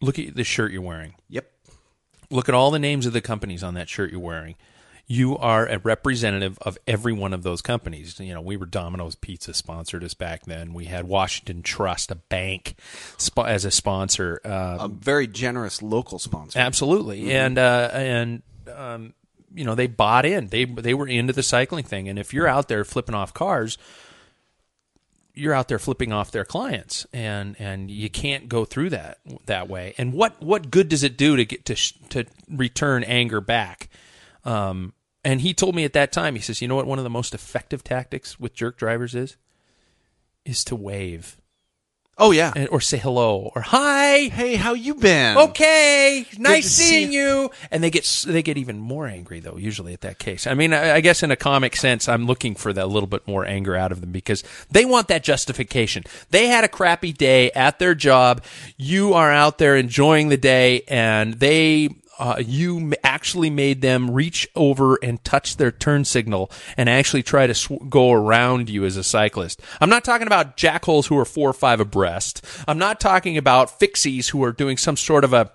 [0.00, 1.14] Look at the shirt you're wearing.
[1.28, 1.50] yep.
[2.30, 4.56] Look at all the names of the companies on that shirt you're wearing."
[5.06, 8.18] You are a representative of every one of those companies.
[8.18, 10.72] You know, we were Domino's Pizza sponsored us back then.
[10.72, 12.76] We had Washington Trust, a bank,
[13.20, 14.40] sp- as a sponsor.
[14.44, 16.58] Uh, A very generous local sponsor.
[16.58, 18.42] Absolutely, and uh, and
[18.74, 19.12] um,
[19.54, 20.46] you know they bought in.
[20.46, 23.76] They they were into the cycling thing, and if you're out there flipping off cars,
[25.34, 29.68] you're out there flipping off their clients, and and you can't go through that that
[29.68, 29.94] way.
[29.98, 33.90] And what what good does it do to get to sh- to return anger back?
[34.44, 34.92] Um,
[35.24, 37.10] and he told me at that time, he says, you know what, one of the
[37.10, 39.36] most effective tactics with jerk drivers is
[40.44, 41.38] is to wave
[42.16, 42.52] Oh yeah.
[42.54, 45.36] and, or say hello or hi Hey, how you been?
[45.36, 47.50] okay, nice to see seeing you.
[47.72, 49.56] And they get they get even more angry though.
[49.56, 52.54] Usually at that case, I mean, I, I guess in a comic sense, I'm looking
[52.54, 56.04] for that little bit more anger out of them because they want that justification.
[56.30, 58.44] They had a crappy day at their job.
[58.76, 61.88] You are out there enjoying the day, and they.
[62.18, 67.46] Uh, you actually made them reach over and touch their turn signal and actually try
[67.46, 69.60] to sw- go around you as a cyclist.
[69.80, 72.44] I'm not talking about jackholes who are four or five abreast.
[72.68, 75.50] I'm not talking about fixies who are doing some sort of a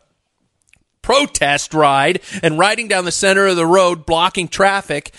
[1.01, 5.13] protest ride and riding down the center of the road blocking traffic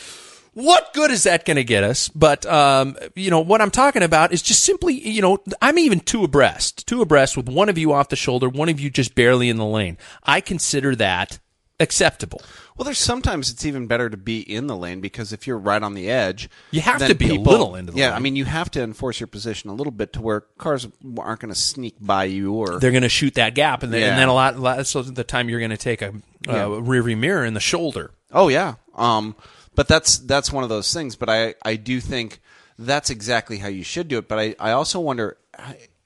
[0.54, 4.02] what good is that going to get us but um, you know what i'm talking
[4.02, 7.78] about is just simply you know i'm even two abreast two abreast with one of
[7.78, 11.38] you off the shoulder one of you just barely in the lane i consider that
[11.78, 12.42] acceptable
[12.76, 15.82] Well, there's sometimes it's even better to be in the lane because if you're right
[15.82, 18.08] on the edge, You have to be a little into the yeah.
[18.08, 18.16] lane.
[18.16, 20.86] I mean, you have to enforce your position a little bit to where cars
[21.18, 24.02] aren't going to sneak by you or they're going to shoot that gap and then,
[24.02, 24.16] and Yeah.
[24.16, 26.12] then a lot, lot so the time you're going to take a
[26.46, 26.66] Yeah.
[26.66, 28.74] uh, rearview mirror in the shoulder Oh yeah.
[28.94, 29.34] Um,
[29.80, 31.16] but that's that's one of those things.
[31.16, 32.42] But I I do think
[32.78, 34.28] that's exactly how you should do it.
[34.28, 35.38] But I I also wonder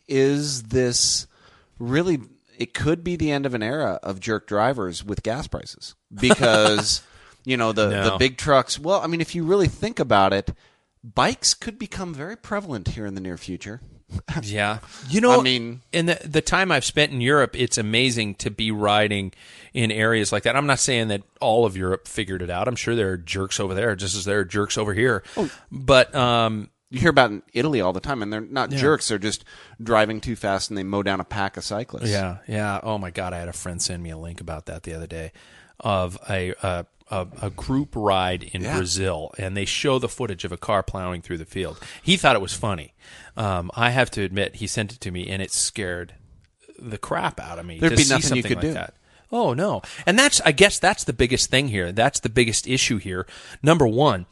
[0.07, 1.27] is this
[1.81, 2.21] really
[2.57, 7.03] it could be the end of an era of jerk drivers with gas prices because
[7.45, 8.11] you know the No.
[8.11, 8.79] the big trucks.
[8.79, 10.53] Well, I mean, if you really think about it,
[11.03, 13.81] bikes could become very prevalent here in the near future.
[14.43, 18.35] Yeah, you know, I mean- in the the time I've spent in Europe, it's amazing
[18.37, 19.33] to be riding
[19.73, 20.57] in areas like that.
[20.57, 22.69] I'm not saying that all of Europe figured it out.
[22.69, 25.23] I'm sure there are jerks over there, just as there are jerks over here.
[25.37, 25.51] Oh.
[25.73, 29.09] But um, You hear about in Italy all the time, and they're not jerks.
[29.09, 29.45] They're just
[29.83, 32.11] driving too fast, and they mow down a pack of cyclists.
[32.11, 32.79] yeah, yeah.
[32.83, 35.07] Oh my God, I had a friend send me a link about that the other
[35.09, 35.33] day
[35.81, 36.55] of a.
[36.63, 38.77] a a, a group ride in Yeah.
[38.77, 41.79] Brazil, and they show the footage of a car plowing through the field.
[42.03, 42.95] He thought it was funny.
[43.37, 46.15] Um, I have to admit, he sent it to me, and it scared
[46.79, 48.73] the crap out of me There'd to be see nothing you could like do.
[48.75, 48.95] that.
[49.33, 51.91] Oh no, and that's I guess that's the biggest thing here.
[51.93, 53.27] That's the biggest issue here.
[53.63, 54.27] Number one,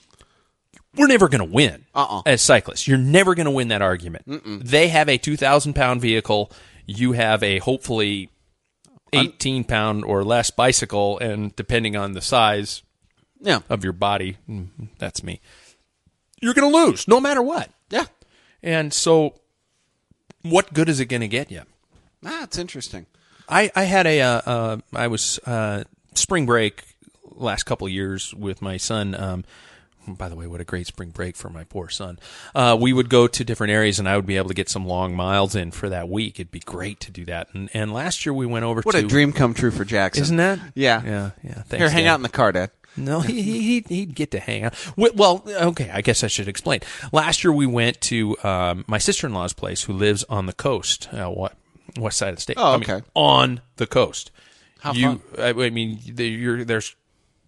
[0.96, 2.22] we're never going to win Uh-uh.
[2.26, 2.86] as cyclists.
[2.86, 4.24] You're never going to win that argument.
[4.64, 6.52] They have a 2,000 pound vehicle.
[6.86, 8.28] You have a hopefully
[9.12, 12.82] 18 pound or less bicycle, and depending on the size
[13.40, 13.60] Yeah.
[13.68, 15.40] of your body, mm, that's me.
[16.40, 17.70] You're going to lose no matter what.
[17.90, 18.06] Yeah.
[18.62, 19.34] And so,
[20.42, 21.62] what good is it going to get you?
[22.24, 23.06] Ah, it's interesting.
[23.48, 26.82] I, I had a uh, uh, I was uh, spring break
[27.34, 29.14] last couple of years with my son.
[29.14, 29.44] Um,
[30.06, 32.18] by the way, what a great spring break for my poor son.
[32.54, 34.86] Uh, we would go to different areas, and I would be able to get some
[34.86, 36.40] long miles in for that week.
[36.40, 37.48] It'd be great to do that.
[37.54, 39.84] And, and last year we went over to What to a dream come true for
[39.84, 40.22] Jackson.
[40.22, 40.58] isn't that?
[40.74, 41.02] Yeah.
[41.04, 41.54] yeah, yeah.
[41.54, 42.10] Thanks, Here, hang Dad.
[42.10, 42.70] out in the car, Dad.
[42.96, 44.74] No, he, he, he'd, he'd get to hang out.
[44.96, 46.80] Well, okay, I guess I should explain.
[47.12, 50.52] Last year we went to um, my sister in law's place, who lives on the
[50.52, 51.56] coast, uh, what
[51.96, 52.56] west side of the state.
[52.58, 53.06] Oh, I mean, okay.
[53.14, 54.30] on the coast.
[54.80, 56.96] How you, I, I mean, the, you're, there's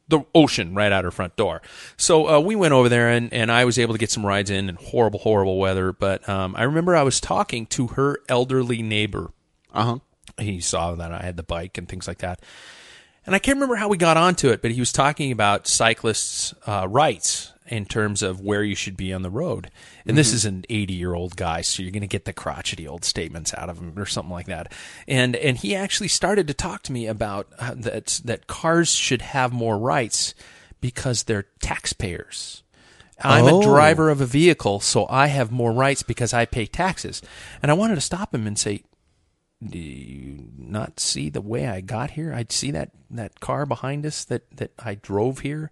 [0.08, 1.62] the ocean right out her front door.
[1.96, 4.50] So uh, we went over there, and, and I was able to get some rides
[4.50, 5.92] in, in horrible, horrible weather.
[5.92, 9.32] But um, I remember I was talking to her elderly neighbor
[9.72, 9.98] Uh huh.
[10.38, 12.42] he saw that I had the bike and things like that.
[13.24, 16.52] And I can't remember how we got onto it, but he was talking about cyclists'
[16.66, 19.70] uh, rights in terms of where you should be on the road.
[20.04, 22.86] And this is an 80 year old guy, so you're going to get the crotchety
[22.86, 24.72] old statements out of him or something like that.
[25.08, 29.22] And and he actually started to talk to me about uh, that that cars should
[29.22, 30.34] have more rights
[30.80, 32.62] because they're taxpayers.
[33.22, 33.60] I'm Oh.
[33.60, 37.22] a driver of a vehicle, so I have more rights because I pay taxes.
[37.62, 38.82] And I wanted to stop him and say,
[39.64, 42.34] do you not see the way I got here?
[42.34, 45.70] I see that that car behind us that that I drove here.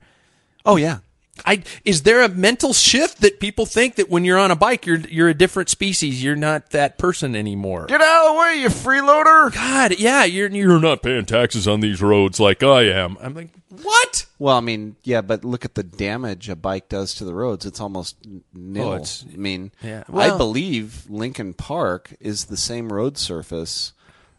[0.64, 0.98] Oh yeah.
[1.46, 4.84] I is there a mental shift that people think that when you're on a bike
[4.84, 7.86] you're you're a different species, you're not that person anymore.
[7.86, 9.52] Get out of the way, you freeloader.
[9.54, 13.16] God, yeah, you're you're not paying taxes on these roads like I am.
[13.20, 14.26] I'm like, what?
[14.38, 17.64] Well, I mean, yeah, but look at the damage a bike does to the roads.
[17.64, 18.88] It's almost n- nil.
[18.88, 20.04] Oh, it's- I mean, yeah.
[20.12, 23.94] I believe Lincoln Park is the same road surface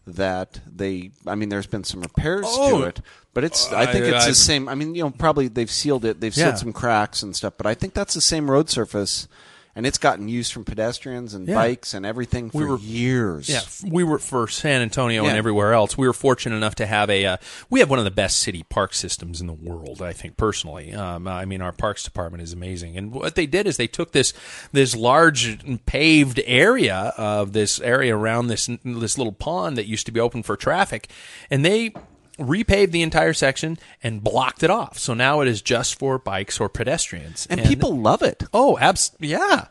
[0.06, 1.10] that they.
[1.25, 2.82] I mean, there's been some repairs Oh.
[2.82, 3.01] to it,
[3.34, 3.72] but it's.
[3.72, 4.67] I think it's the same.
[4.69, 6.19] I mean, you know, probably they've sealed it.
[6.19, 6.56] They've sealed Yeah.
[6.56, 9.28] some cracks and stuff, but I think that's the same road surface.
[9.76, 11.56] And it's gotten used from pedestrians and Yeah.
[11.56, 13.50] bikes and everything for We were- years.
[13.50, 15.38] Yeah, we were for San Antonio and Yeah.
[15.39, 15.98] everywhere else.
[15.98, 17.26] We were fortunate enough to have a.
[17.26, 17.38] Uh,
[17.72, 20.00] we have one of the best city park systems in the world.
[20.00, 20.93] I think personally.
[20.93, 22.96] Um, I mean, our parks department is amazing.
[22.98, 24.32] And what they did is they took this
[24.74, 30.12] this large paved area of this area around this this little pond that used to
[30.12, 31.10] be open for traffic,
[31.50, 31.93] and they
[32.39, 34.98] repaved the entire section and blocked it off.
[34.98, 37.46] So now it is just for bikes or pedestrians.
[37.50, 38.43] and people love it.
[38.54, 39.67] Oh, abs- yeah.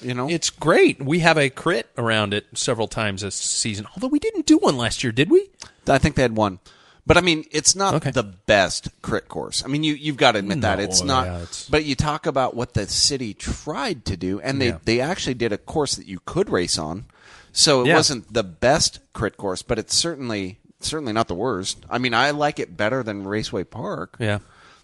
[0.00, 1.02] You know, It's great.
[1.02, 3.86] We have a crit around it several times this season.
[3.94, 5.48] Although we didn't do one last year, did we?
[5.88, 6.58] I think they had one.
[7.06, 8.10] But I mean, it's not Okay.
[8.10, 9.62] the best crit course.
[9.64, 11.26] I mean, you you've got to admit that No, it's not.
[11.26, 14.78] yeah, it's- But you talk about what the city tried to do, and they Yeah.
[14.84, 17.04] they actually did a course that you could race on.
[17.52, 17.96] So it Yeah.
[17.96, 21.84] wasn't the best crit course, but it's certainly certainly not the worst.
[21.90, 24.16] I mean, I like it better than Raceway Park.
[24.18, 24.38] Yeah.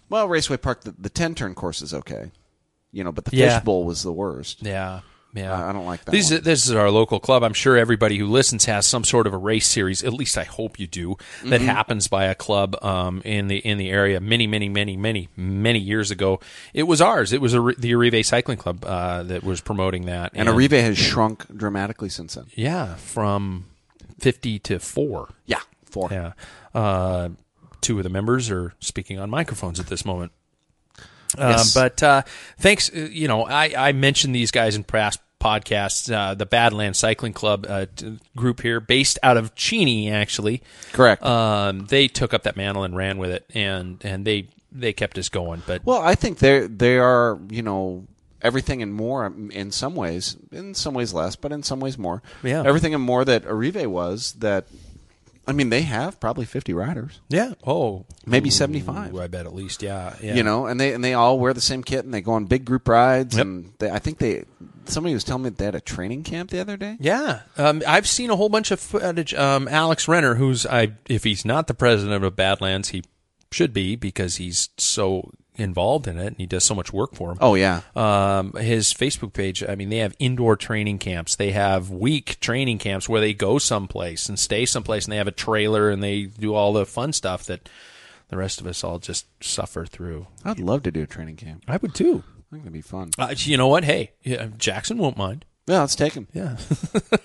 [0.09, 2.31] Well, Raceway Park, the, the ten turn course is okay,
[2.91, 3.55] you know, but the Yeah.
[3.59, 4.61] Fishbowl was the worst.
[4.61, 5.01] Yeah.
[5.33, 5.53] Yeah.
[5.55, 6.41] I- I don't like that These, one.
[6.43, 7.41] This is our local club.
[7.41, 10.03] I'm sure everybody who listens has some sort of a race series.
[10.03, 11.15] At least I hope you do.
[11.45, 11.69] That Mm-hmm.
[11.69, 14.19] happens by a club um, in the in the area.
[14.19, 16.41] Many, many, many, many, many years ago,
[16.73, 17.31] it was ours.
[17.31, 20.31] It was a, the Arrive Cycling Club uh, that was promoting that.
[20.35, 22.47] And Arrive has shrunk dramatically since then.
[22.55, 23.67] yeah, from
[24.19, 25.29] fifty to four.
[25.45, 26.09] Yeah, four.
[26.11, 26.33] Yeah.
[26.73, 27.29] Uh,
[27.81, 30.31] two of the members are speaking on microphones at this moment.
[31.37, 31.75] Yes.
[31.75, 32.21] Uh, but uh,
[32.59, 32.89] thanks.
[32.93, 36.13] uh, You know, I, I mentioned these guys in past podcasts.
[36.13, 40.61] Uh, the Badlands Cycling Club uh, t- group here, based out of Cheney, actually.
[40.91, 41.23] Correct.
[41.23, 45.17] Um, they took up that mantle and ran with it, and and they they kept
[45.17, 45.63] us going.
[45.65, 48.05] But Well, I think they they are you know
[48.41, 51.97] everything and more um, in some ways, in some ways less, but in some ways
[51.97, 52.21] more.
[52.43, 52.63] Yeah.
[52.65, 54.65] everything and more that Arrive was that.
[55.51, 59.15] I mean, they have probably fifty riders, yeah, oh, maybe seventy five.
[59.15, 60.33] I bet at least, yeah, yeah.
[60.35, 62.45] You know, and they and they all wear the same kit and they go on
[62.45, 63.45] big group rides Yep.
[63.45, 64.45] and they, I think they
[64.85, 66.97] somebody was telling me they had a training camp the other day.
[66.99, 69.33] Yeah, um, I've seen a whole bunch of footage.
[69.33, 73.03] Um, Alex Renner, who's I, if he's not the president of Badlands, he
[73.51, 77.31] should be because he's so involved in it and he does so much work for
[77.31, 77.37] him.
[77.41, 79.63] Oh yeah, Um, his Facebook page.
[79.63, 81.35] I mean, they have indoor training camps.
[81.35, 85.27] They have week training camps where they go someplace and stay someplace, and they have
[85.27, 87.69] a trailer and they do all the fun stuff that
[88.29, 90.27] the rest of us all just suffer through.
[90.45, 91.63] I'd love to do a training camp.
[91.67, 92.23] I would too.
[92.51, 93.11] I think that'd be fun.
[93.17, 93.83] Uh, you know what?
[93.85, 95.45] Hey, yeah, Jackson won't mind.
[95.67, 96.27] Yeah, let's take him.
[96.33, 96.57] Yeah.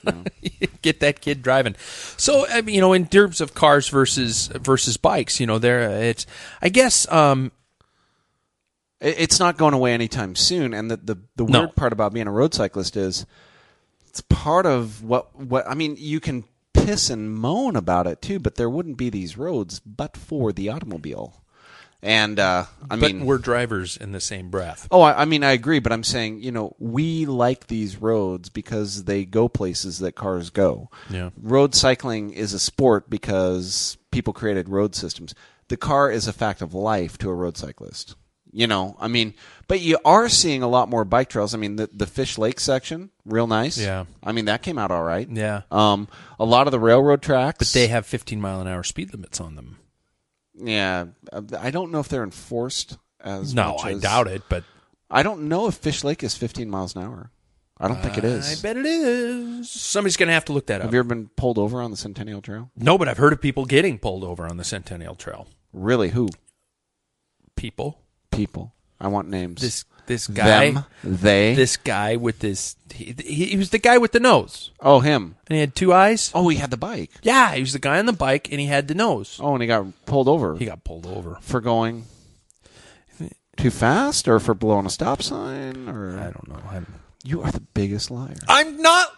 [0.82, 1.74] Get that kid driving.
[2.16, 5.90] So, I mean, you know, in terms of cars versus versus bikes, you know, there
[5.90, 6.26] it's
[6.62, 7.50] I guess um
[9.00, 10.72] It's not going away anytime soon.
[10.74, 11.60] And the the, the No.
[11.60, 13.26] weird part about being a road cyclist is
[14.08, 15.96] it's part of what what I mean.
[15.98, 20.16] You can piss and moan about it too, but there wouldn't be these roads but
[20.16, 21.42] for the automobile.
[22.02, 24.86] And uh, I but mean, we're drivers in the same breath.
[24.90, 28.48] Oh, I, I mean, I agree, but I'm saying, you know, we like these roads
[28.48, 30.88] because they go places that cars go.
[31.10, 31.30] Yeah.
[31.40, 35.34] Road cycling is a sport because people created road systems.
[35.68, 38.14] The car is a fact of life to a road cyclist.
[38.52, 39.34] You know, I mean,
[39.68, 41.52] but you are seeing a lot more bike trails.
[41.54, 43.78] I mean, the the Fish Lake section, real nice.
[43.78, 44.04] Yeah.
[44.22, 45.28] I mean, that came out all right.
[45.30, 45.62] Yeah.
[45.70, 46.08] Um,
[46.40, 49.40] a lot of the railroad tracks, But they have 15 mile an hour speed limits
[49.40, 49.78] on them.
[50.54, 51.06] yeah,
[51.58, 54.64] I don't know if they're enforced as No, I as- doubt it, but
[55.10, 57.30] I don't know if Fish Lake is 15 miles an hour.
[57.78, 58.58] I don't think it is.
[58.58, 59.70] I bet it is.
[59.70, 60.84] Somebody's going to have to look that up.
[60.86, 62.70] Have you ever been pulled over on the Centennial Trail?
[62.74, 65.46] No, but I've heard of people getting pulled over on the Centennial Trail.
[65.74, 66.08] Really?
[66.10, 66.30] Who?
[67.54, 68.00] People.
[68.36, 68.72] People.
[69.00, 69.60] I want names.
[69.60, 70.70] This this guy.
[70.70, 70.84] Them.
[71.02, 71.54] They.
[71.54, 72.76] This guy with this.
[72.94, 75.34] He, he, he was the guy with the nose, Oh, him.
[75.48, 76.30] and he had two eyes.
[76.34, 77.10] Oh, he had the bike.
[77.22, 79.38] Yeah, he was the guy on the bike, and he had the nose.
[79.42, 81.36] Oh, and he got pulled over He got pulled over.
[81.40, 82.04] for going
[83.56, 86.60] too fast, or for blowing a stop sign, or I don't know.
[86.70, 86.86] I'm,
[87.24, 88.34] you are the biggest liar.
[88.48, 89.08] I'm not.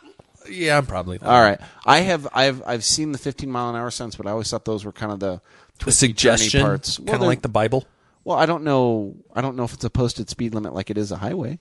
[0.50, 1.18] Yeah, I'm probably.
[1.20, 4.30] All right, I have I've I've seen the 15 mile an hour signs, but I
[4.30, 5.40] always thought those were kind of the
[5.84, 6.96] The suggestion, parts.
[6.96, 7.84] kind of they're- like the Bible.
[8.28, 9.16] Well, I don't know.
[9.34, 11.60] I don't know if it's a posted speed limit like it is a highway.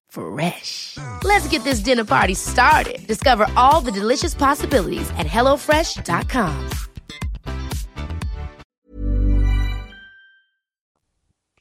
[0.11, 0.97] Fresh.
[1.23, 3.05] Let's get this dinner party started.
[3.07, 6.69] Discover all the delicious possibilities at hellofresh.com.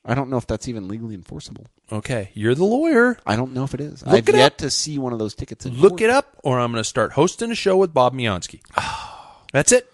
[0.04, 1.66] I don't know if that's even legally enforceable.
[1.92, 3.16] Okay, you're the lawyer.
[3.26, 4.04] I don't know if it is.
[4.04, 4.58] Look I've it yet up.
[4.58, 5.66] to see one of those tickets.
[5.66, 6.00] in Look court.
[6.02, 8.60] it up, or I'm going to start hosting a show with Bob Mionsky.
[9.52, 9.92] That's it.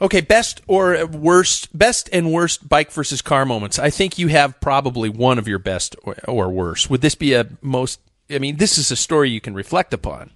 [0.00, 3.78] Okay, best or worst, best and worst bike versus car moments.
[3.78, 6.90] I think you have probably one of your best or, or worst.
[6.90, 8.00] Would this be a most?
[8.28, 10.30] I mean, this is a story you can reflect upon.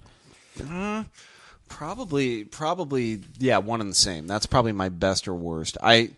[0.59, 1.07] Mm,
[1.69, 4.27] probably, probably, yeah, one and the same.
[4.27, 5.77] That's probably my best or worst.
[5.83, 6.11] I,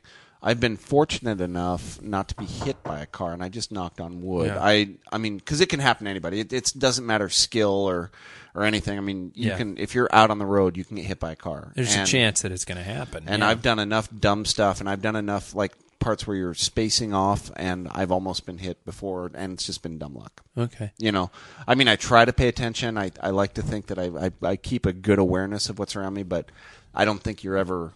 [0.43, 4.01] I've been fortunate enough not to be hit by a car, and I just knocked
[4.01, 4.49] on wood.
[4.49, 4.59] Yeah.
[4.61, 6.41] I, I mean, because it can happen to anybody.
[6.41, 8.11] It, it doesn't matter skill or,
[8.55, 8.99] or anything.
[8.99, 9.57] I mean, you Yeah.
[9.57, 11.73] can if you're out on the road, you can get hit by a car.
[11.77, 13.25] There's And- a chance that it's going to happen.
[13.29, 13.49] And yeah.
[13.49, 17.53] I've done enough dumb stuff, and I've done enough like parts where you're spacing off,
[17.55, 20.43] and I've almost been hit before, and it's just been dumb luck.
[20.59, 20.91] okay.
[20.99, 21.31] You know,
[21.69, 22.99] I mean, I try to pay attention.
[22.99, 25.95] I, I like to think that I, I, I keep a good awareness of what's
[25.95, 26.51] around me, but
[26.93, 27.95] I don't think you're ever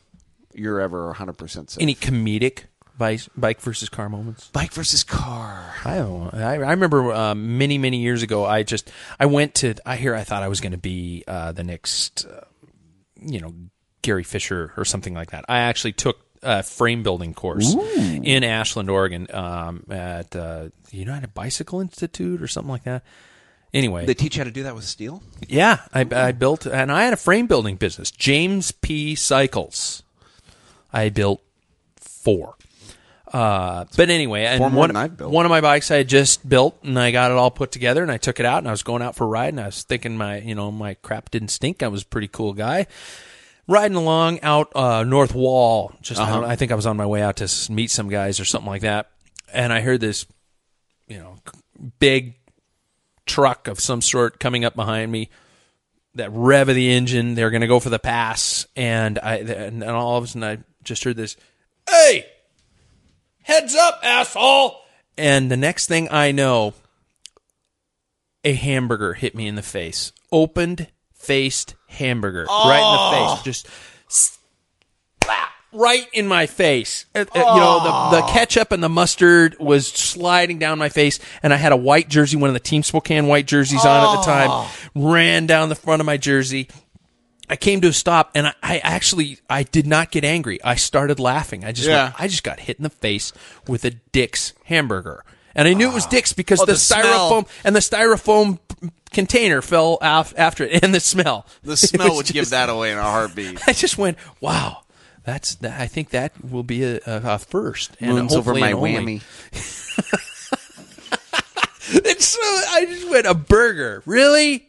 [0.57, 1.83] you're ever 100 percent safe.
[1.83, 2.65] Any comedic
[2.99, 4.49] bike bike versus car moments?
[4.49, 5.75] bike versus car?
[5.85, 6.33] I don't.
[6.35, 8.45] I, I remember um, many many years ago.
[8.45, 8.91] I just
[9.21, 9.75] I went to.
[9.85, 12.45] I hear I thought I was going to be uh, the next, uh,
[13.21, 13.53] you know,
[14.03, 15.45] Gary Fisher or something like that.
[15.49, 21.35] I actually took a frame building course in Ashland, Oregon, um, at uh, the United
[21.35, 23.03] Bicycle Institute or something like that.
[23.75, 25.23] Anyway, They teach you how to do that with steel.
[25.49, 29.15] yeah, I, I built, and I had a frame building business, James P.
[29.17, 30.03] Cycles.
[30.97, 31.43] I built
[31.97, 32.57] four.
[33.33, 35.31] Uh, but anyway, and one, I've built.
[35.33, 38.03] one of my bikes I had just built, and I got it all put together,
[38.03, 39.67] and I took it out, and I was going out for a ride, and I
[39.67, 41.83] was thinking my, you know, my crap didn't stink.
[41.83, 42.87] I was a pretty cool guy.
[43.69, 45.93] riding along out uh, North Wall.
[46.01, 46.41] Just I, Uh-huh.
[46.43, 48.71] don't, I think I was on my way out to meet some guys or something
[48.71, 49.11] like that,
[49.53, 50.25] and I heard this,
[51.09, 51.35] you know,
[51.99, 52.37] big
[53.27, 55.31] truck of some sort coming up behind me.
[56.15, 59.83] That rev of the engine, they're going to go for the pass, and I and
[59.83, 61.37] then all of a sudden I just heard this,
[61.89, 62.27] "Hey,
[63.43, 64.81] heads up, asshole!"
[65.19, 66.75] And the next thing I know,
[68.45, 70.13] a hamburger hit me in the face.
[70.33, 73.43] Opened faced hamburger right in the face.
[73.43, 73.69] Just
[74.09, 77.07] slap right in my face.
[77.15, 81.53] Uh, You know, the, the ketchup and the mustard was sliding down my face, and
[81.53, 84.23] I had a white jersey, one of the Team Spokane white jerseys on at the
[84.23, 84.69] time.
[84.95, 86.69] Ran down the front of my jersey.
[87.49, 90.63] I came to a stop, and I, I actually I did not get angry.
[90.65, 91.65] I started laughing.
[91.65, 92.05] I just Yeah.
[92.05, 93.33] went, I just got hit in the face
[93.69, 95.25] with a Dick's hamburger,
[95.55, 96.11] and I knew it was ah.
[96.11, 98.59] Dick's because Oh, the, the styrofoam and the styrofoam
[99.13, 101.47] container fell off after it, and the smell.
[101.63, 103.61] The smell would give that away in a heartbeat.
[103.69, 104.83] I just went, wow.
[105.25, 105.81] That's that.
[105.81, 109.23] I think that will be a, a, first, and Moons over my whammy.
[111.89, 114.03] It's so, I just went a burger.
[114.07, 114.69] Really?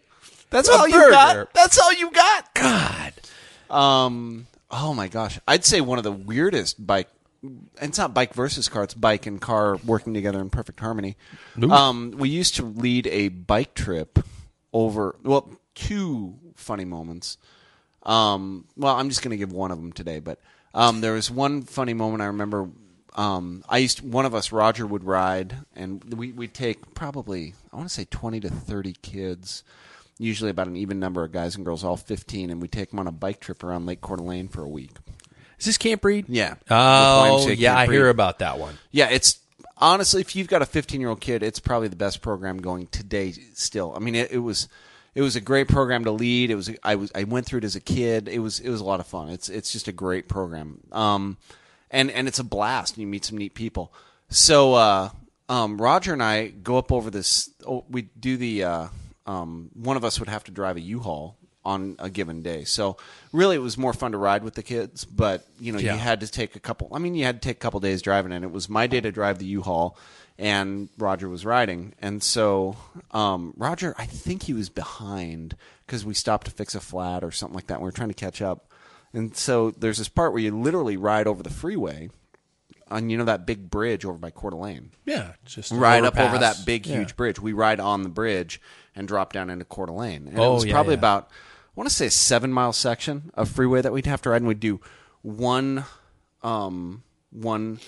[0.50, 1.12] That's A all you burger.
[1.12, 1.54] got.
[1.54, 2.54] That's all you got.
[2.54, 3.14] God.
[3.70, 4.48] Um.
[4.72, 5.39] Oh my gosh.
[5.48, 7.10] I'd say one of the weirdest bike.
[7.82, 8.84] It's not bike versus car.
[8.84, 11.18] It's bike and car working together in perfect harmony.
[11.62, 12.12] Um.
[12.18, 14.20] We used to lead a bike trip
[14.74, 15.16] over.
[15.24, 17.38] Well, two funny moments.
[18.04, 18.66] Um.
[18.78, 20.39] Well, I'm just going to give one of them today, but
[20.74, 22.70] um, there was one funny moment I remember.
[23.16, 27.76] Um, I used one of us, Roger, would ride, and we we'd take probably I
[27.76, 29.64] want to say twenty to thirty kids,
[30.20, 32.99] usually about an even number of guys and girls, all fifteen, and we take them
[32.99, 34.91] on a bike trip around Lake Coeur d'Alene for a week.
[35.59, 36.26] Is this Camp Reed?
[36.28, 36.55] Yeah.
[36.70, 37.78] Oh, yeah.
[37.78, 38.78] I hear about that one.
[38.91, 39.39] Yeah, it's
[39.78, 42.88] honestly, if you've got a 15 year old kid, it's probably the best program going
[42.88, 43.32] today.
[43.53, 44.68] Still, I mean, it, it was
[45.15, 46.51] it was a great program to lead.
[46.51, 48.28] It was I was I went through it as a kid.
[48.28, 49.30] It was it was a lot of fun.
[49.30, 50.80] It's it's just a great program.
[50.91, 51.38] Um,
[51.89, 52.97] and and it's a blast.
[52.97, 53.91] You meet some neat people.
[54.30, 55.09] So uh,
[55.49, 57.49] um, Roger and I go up over this.
[57.65, 58.63] Oh, we do the.
[58.63, 58.88] Uh,
[59.28, 62.64] um, one of us would have to drive a U-Haul on a given day.
[62.64, 62.96] So
[63.34, 65.04] really, it was more fun to ride with the kids.
[65.06, 65.94] But you know, Yeah.
[65.94, 66.90] you had to take a couple.
[66.94, 69.02] I mean, you had to take a couple days driving, and it was my day
[69.02, 69.98] to drive the U-Haul,
[70.40, 71.94] and Roger was riding.
[72.02, 72.78] And so
[73.12, 77.32] um, Roger, I think he was behind because we stopped to fix a flat or
[77.32, 77.76] something like that.
[77.76, 78.72] And we were trying to catch up.
[79.14, 82.10] And so there's this part where you literally ride over the freeway
[82.90, 84.92] on you know that big bridge over by Coeur d'Alene.
[85.06, 86.98] Yeah, just ride up over that big Yeah.
[86.98, 87.40] huge bridge.
[87.40, 88.62] We ride on the bridge
[88.96, 90.28] and drop down into Coeur d'Alene.
[90.28, 91.00] And it Oh, was yeah, probably yeah.
[91.00, 94.30] about I want to say a seven mile section of freeway that we'd have to
[94.32, 94.80] ride, and we'd do
[95.22, 95.86] one
[96.44, 97.80] um, one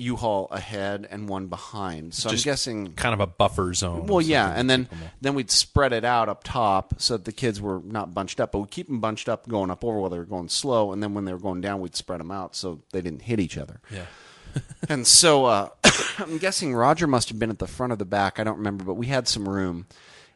[0.00, 2.14] U-Haul ahead and one behind.
[2.14, 4.06] So Just I'm guessing kind of a buffer zone.
[4.06, 4.88] well, yeah, and then
[5.20, 8.52] then we'd spread it out up top so that the kids were not bunched up,
[8.52, 11.02] but we'd keep them bunched up going up over while they were going slow, and
[11.02, 13.56] then when they were going down, we'd spread them out so they didn't hit each
[13.58, 13.80] other.
[13.90, 14.06] Yeah.
[14.88, 15.68] and so uh,
[16.18, 18.40] I'm guessing Roger must have been at the front of the back.
[18.40, 19.86] I don't remember, but we had some room.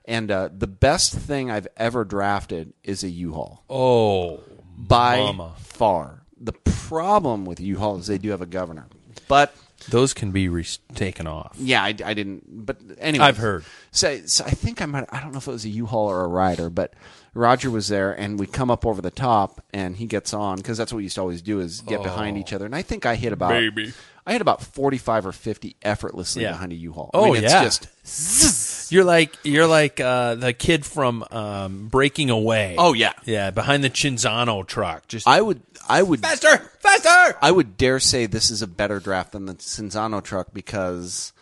[0.06, 4.40] And uh, the best thing I've ever drafted is a U-Haul Oh,
[4.76, 5.54] by mama.
[5.58, 6.22] far.
[6.38, 8.86] The problem with U-Haul is they do have a governor,
[9.28, 9.54] but
[9.88, 11.56] Those can be re- taken off.
[11.58, 12.66] yeah, I, I didn't.
[12.66, 13.64] But anyway, I've heard.
[13.90, 15.04] So, so I think I might.
[15.10, 16.94] I don't know if it was a U-Haul or a rider, but
[17.34, 20.78] Roger was there, and we come up over the top, and he gets on because
[20.78, 22.64] that's what we used to always do is get behind each other.
[22.64, 23.54] And I think I hit about Oh.
[23.60, 23.92] Baby.
[24.26, 26.52] I hit about forty-five or fifty effortlessly Yeah.
[26.52, 27.10] behind a U-Haul.
[27.12, 27.62] Oh, I mean, it's yeah.
[27.64, 32.76] just You're like you're like uh, the kid from um, Breaking Away.
[32.78, 33.12] Oh, yeah.
[33.24, 35.08] yeah, behind the Cinzano truck.
[35.08, 37.36] Just I would I would faster, faster.
[37.42, 41.32] I would dare say this is a better draft than the Cinzano truck because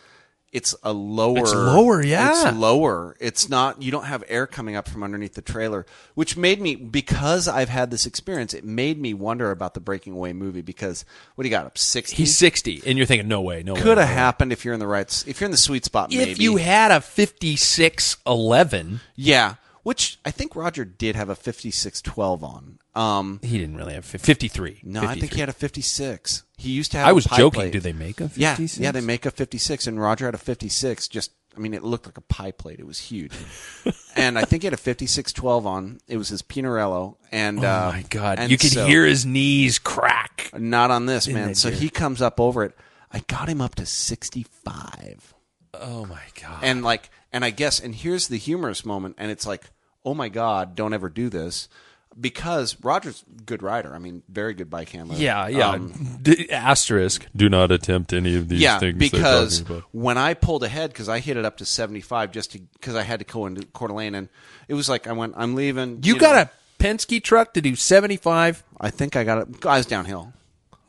[0.53, 1.39] it's a lower.
[1.39, 2.49] It's lower, yeah.
[2.49, 3.17] It's lower.
[3.19, 3.81] It's not.
[3.81, 7.71] You don't have air coming up from underneath the trailer, which made me because I've
[7.71, 8.53] had this experience.
[8.53, 11.79] It made me wonder about the Breaking Away movie because what do you got up
[11.79, 12.17] sixty?
[12.17, 14.81] He's sixty, and you're thinking, no way, no could have no happened if you're in
[14.81, 15.25] the right.
[15.27, 19.55] If you're in the sweet spot, If maybe you had a fifty-six eleven, yeah.
[19.85, 22.79] Which I think Roger did have a fifty-six twelve on.
[22.95, 24.81] Um, he didn't really have fifty-three.
[24.85, 26.45] no, I think he had a fifty-six.
[26.63, 27.09] He used to have.
[27.09, 27.51] I was joking.
[27.61, 27.73] plate.
[27.73, 28.79] Do they make a Yeah, fifty-six?
[28.83, 31.09] yeah, they make a 56, and Roger had a 56.
[31.09, 32.79] Just, I mean, it looked like a pie plate.
[32.79, 33.33] It was huge,
[34.17, 35.99] and I think he had a 5612 on.
[36.09, 38.39] It was his Pinarello, and Oh uh, my god!
[38.39, 40.51] and You could so- hear his knees crack.
[40.57, 41.55] Not on this man.
[41.55, 42.77] So he comes up over it.
[43.11, 45.35] I got him up to 65,
[45.75, 46.61] Oh my god!
[46.63, 49.65] and like, and I guess, and here's the humorous moment, and it's like,
[50.05, 51.69] oh my god, don't ever do this.
[52.21, 53.95] Because Roger's a good rider.
[53.95, 55.17] I mean, very good bike handler.
[55.17, 55.71] yeah, yeah.
[55.71, 57.27] Um, D- asterisk.
[57.35, 58.99] Do not attempt any of these yeah, things.
[58.99, 59.85] because about.
[59.93, 63.03] when I pulled ahead, because I hit it up to seventy five, just because I
[63.03, 64.29] had to go into Coeur d'Alene, and
[64.69, 66.01] it was like I went, I'm leaving.
[66.03, 66.21] you know.
[66.21, 66.51] got a
[66.83, 68.65] Penske truck to do 75?
[68.81, 69.65] I think I got it.
[69.65, 70.33] I was downhill.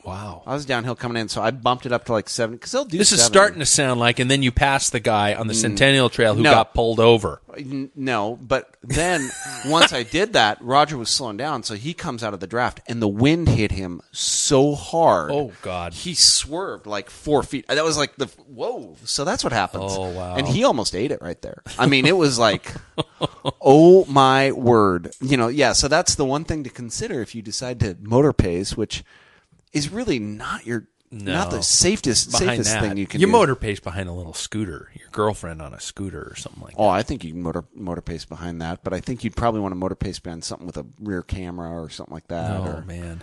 [0.05, 0.43] Wow.
[0.45, 2.83] I was downhill coming in, so I bumped it up to like seven because they'll
[2.85, 2.97] do.
[2.97, 3.33] This is 70.
[3.33, 6.41] starting to sound like, and then you pass the guy on the Centennial Trail who
[6.41, 6.43] Mm.
[6.45, 6.51] No.
[6.51, 7.41] got pulled over.
[7.57, 9.29] N- No, but then
[9.65, 12.81] once I did that, Roger was slowing down, so he comes out of the draft,
[12.87, 15.31] and the wind hit him so hard.
[15.31, 15.93] Oh, God.
[15.93, 17.65] He swerved like four feet.
[17.67, 18.97] That was like the whoa.
[19.05, 19.93] So that's what happens.
[19.95, 20.35] Oh, wow.
[20.35, 21.61] And he almost ate it right there.
[21.79, 22.73] I mean, it was like,
[23.61, 25.11] oh my word.
[25.21, 25.73] You know, yeah.
[25.73, 29.03] So that's the one thing to consider if you decide to motor pace, which
[29.73, 33.21] is really not your not the safest Behind safest that, thing you can do.
[33.21, 33.31] you do.
[33.31, 36.83] motor pace behind a little scooter, your girlfriend on a scooter or something like oh,
[36.83, 36.89] that.
[36.89, 39.61] Oh, I think you can motor motor pace behind that, but I think you'd probably
[39.61, 42.63] want to motor pace behind something with a rear camera or something like that.
[42.63, 42.69] that.
[42.69, 43.21] Oh, or, man.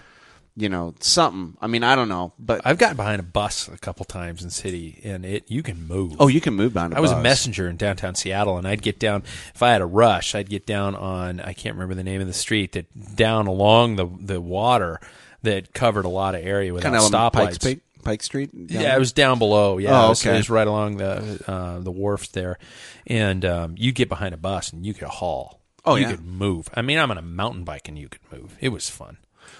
[0.56, 1.56] You know, something.
[1.60, 4.50] I mean, I don't know, but I've gotten behind a bus a couple times in
[4.50, 6.16] city, and it you can move.
[6.20, 6.94] oh, you can move behind.
[6.94, 9.22] I I was a messenger in downtown Seattle, and I'd get down
[9.54, 10.34] if I had a rush.
[10.34, 13.96] I'd get down on I can't remember the name of the street that down along
[13.96, 15.00] the the water
[15.42, 17.62] that covered a lot of area without kind of stoplights.
[17.62, 18.50] Pike, Pike, Street.
[18.54, 19.78] Yeah, it was down below.
[19.78, 22.58] Yeah, Oh, it, was, it was right along the uh, the wharf there,
[23.06, 25.60] and um, you get behind a bus and you could haul.
[25.84, 26.10] Oh, you yeah.
[26.12, 26.68] could move.
[26.74, 28.56] I mean, I'm on a mountain bike and you could move.
[28.60, 29.16] It was fun.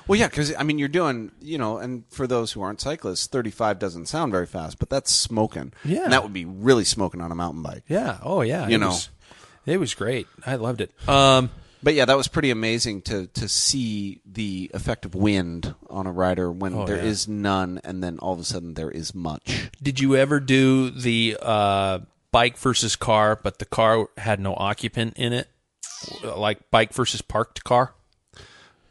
[0.07, 3.27] Well, yeah, because I mean, you're doing, you know, and for those who aren't cyclists,
[3.27, 5.73] 35 doesn't sound very fast, but that's smoking.
[5.85, 6.05] Yeah.
[6.05, 7.85] and that would be really smoking on a mountain bike.
[7.89, 8.19] Yeah.
[8.23, 8.69] Oh yeah.
[8.69, 8.89] You it know.
[8.89, 9.09] was,
[9.67, 10.27] it was great.
[10.45, 10.93] I loved it.
[11.09, 11.51] Um,
[11.83, 16.13] But yeah, that was pretty amazing to to see the effect of wind on a
[16.13, 17.35] rider when Oh, there is yeah.
[17.37, 19.71] none, and then all of a sudden there is much.
[19.83, 22.01] Did you ever do the uh,
[22.33, 25.49] bike versus car, but the car had no occupant in it,
[26.23, 27.95] like bike versus parked car?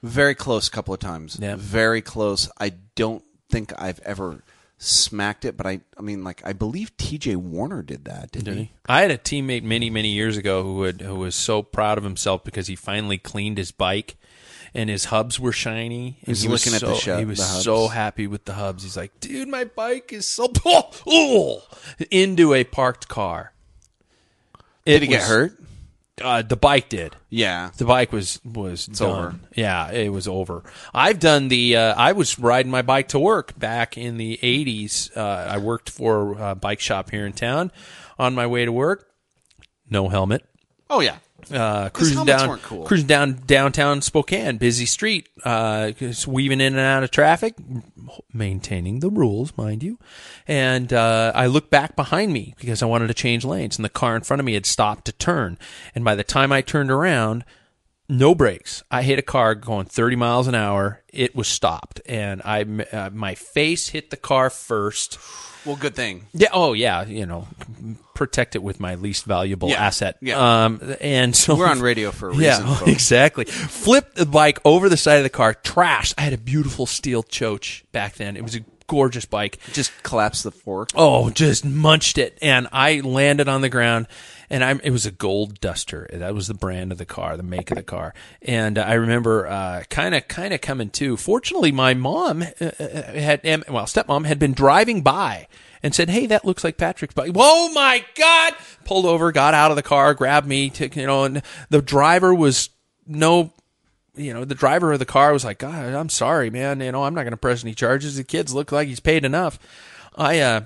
[0.01, 1.37] Very close, couple of times.
[1.39, 1.55] Yeah.
[1.57, 2.49] very close.
[2.59, 4.41] I don't think I've ever
[4.81, 7.35] smacked it, but I, I mean, like I believe T.J.
[7.35, 8.71] Warner did that, didn't he?
[8.87, 12.03] I had a teammate many, many years ago who would, who was so proud of
[12.03, 14.15] himself because he finally cleaned his bike,
[14.73, 16.17] and his hubs were shiny.
[16.21, 17.63] And He's he was looking at the so- He was the hubs.
[17.65, 18.83] so happy with the hubs.
[18.83, 21.63] He's like, "Dude, my bike is so oh, oh,"
[22.09, 23.51] into a parked car."
[24.85, 25.53] Did he get hurt?
[26.21, 27.15] Uh, the bike did.
[27.29, 27.71] Yeah.
[27.77, 29.09] The bike was was done.
[29.09, 29.35] over.
[29.55, 30.63] Yeah, it was over.
[30.93, 31.75] I've done the.
[31.77, 35.15] Uh, I was riding my bike to work back in the '80s.
[35.15, 37.71] Uh, I worked for a bike shop here in town.
[38.17, 39.07] On my way to work,
[39.89, 40.43] no helmet.
[40.89, 41.17] Oh yeah.
[41.51, 42.85] Uh, cruising down, cool.
[42.85, 45.91] cruising down downtown Spokane, busy street, uh,
[46.27, 47.55] weaving in and out of traffic,
[48.33, 49.97] maintaining the rules, mind you.
[50.47, 53.89] And uh, I looked back behind me because I wanted to change lanes, and the
[53.89, 55.57] car in front of me had stopped to turn.
[55.95, 57.45] And by the time I turned around,
[58.09, 58.83] no brakes.
[58.91, 61.01] I hit a car going 30 miles an hour.
[61.13, 65.17] It was stopped, and I uh, my face hit the car first.
[65.65, 66.25] Well, good thing.
[66.33, 66.47] Yeah.
[66.53, 67.05] Oh, yeah.
[67.05, 67.47] You know,
[68.15, 70.17] protect it with my least valuable Yeah, asset.
[70.21, 70.65] yeah.
[70.65, 72.91] Um, and so We're on radio for a Yeah, reason, folks.
[72.91, 73.45] exactly.
[73.45, 75.53] Flipped the bike over the side of the car.
[75.53, 76.13] Trashed.
[76.17, 78.37] I had a beautiful steel choach back then.
[78.37, 79.59] It was a gorgeous bike.
[79.73, 80.89] Just collapsed the fork.
[80.95, 84.07] Oh, just munched it, and I landed on the ground.
[84.49, 86.09] And I, it was a gold duster.
[86.11, 88.13] That was the brand of the car, the make of the car.
[88.41, 91.17] And I remember kind of, kind of coming to.
[91.17, 95.47] Fortunately, my mom uh, uh, had, um, well, stepmom had been driving by
[95.83, 98.53] and said, "Hey, that looks like Patrick's bike." Whoa, my God!
[98.85, 100.69] Pulled over, got out of the car, grabbed me.
[100.71, 102.69] To, you know, and the driver was
[103.05, 103.53] no
[104.15, 106.81] you know, the driver of the car was like, God, I'm sorry, man.
[106.81, 108.17] You know, I'm not going to press any charges.
[108.17, 109.57] The kids look like he's paid enough.
[110.15, 110.61] I, uh,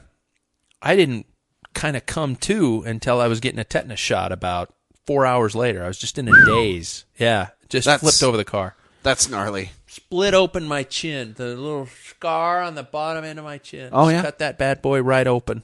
[0.82, 1.28] I didn't
[1.74, 4.74] kind of come to until I was getting a tetanus shot about
[5.06, 5.84] four hours later.
[5.84, 7.06] I was just in a daze.
[7.18, 7.50] Yeah.
[7.70, 8.76] Just That's- flipped over the car.
[9.04, 9.72] That's gnarly.
[9.88, 13.90] Split open my chin, the little scar on the bottom end of my chin.
[13.92, 14.22] Oh, yeah?
[14.22, 15.62] Cut that bad boy right open.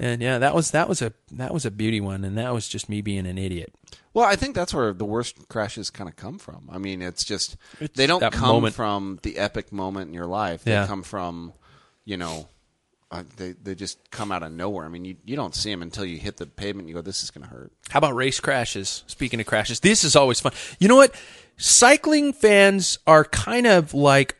[0.00, 2.24] And yeah, that was, that was a, that was a beauty one.
[2.24, 3.72] And that was just me being an idiot.
[4.12, 6.68] Well, I think that's where the worst crashes kind of come from.
[6.70, 8.74] I mean, it's just It's they don't come moment.
[8.74, 10.64] from the epic moment in your life.
[10.64, 10.86] They Yeah.
[10.86, 11.52] come from,
[12.04, 12.48] you know,
[13.20, 14.84] uh, they they just come out of nowhere.
[14.84, 16.84] I mean, you you don't see them until you hit the pavement.
[16.84, 17.72] and You go, this is going to hurt.
[17.90, 19.04] How about race crashes?
[19.06, 20.52] Speaking of crashes, this is always fun.
[20.78, 21.14] You know what?
[21.56, 24.36] Cycling fans are kind of like,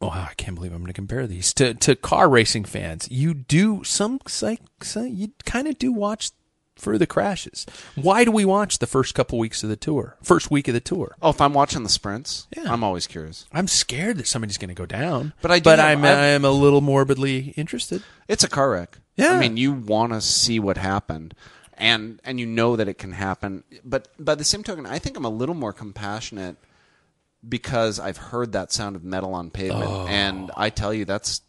[0.00, 3.08] oh, I can't believe I'm going to compare these to, to car racing fans.
[3.10, 4.60] You do some, psych-
[4.94, 6.32] you kind of do watch
[6.76, 7.64] for the crashes.
[7.94, 10.80] Why do we watch the first couple weeks of the tour, first week of the
[10.80, 11.14] tour?
[11.22, 12.72] Oh, if I'm watching the sprints, Yeah.
[12.72, 13.46] I'm always curious.
[13.52, 16.44] I'm scared that somebody's going to go down, But I do but I'm I've- I'm
[16.44, 18.02] a little morbidly interested.
[18.28, 18.98] It's a car wreck.
[19.16, 19.32] Yeah.
[19.34, 21.34] I mean, you want to see what happened,
[21.74, 23.62] and and you know that it can happen.
[23.84, 26.56] But by the same token, I think I'm a little more compassionate
[27.48, 30.06] because I've heard that sound of metal on pavement, Oh.
[30.08, 31.42] and I tell you, that's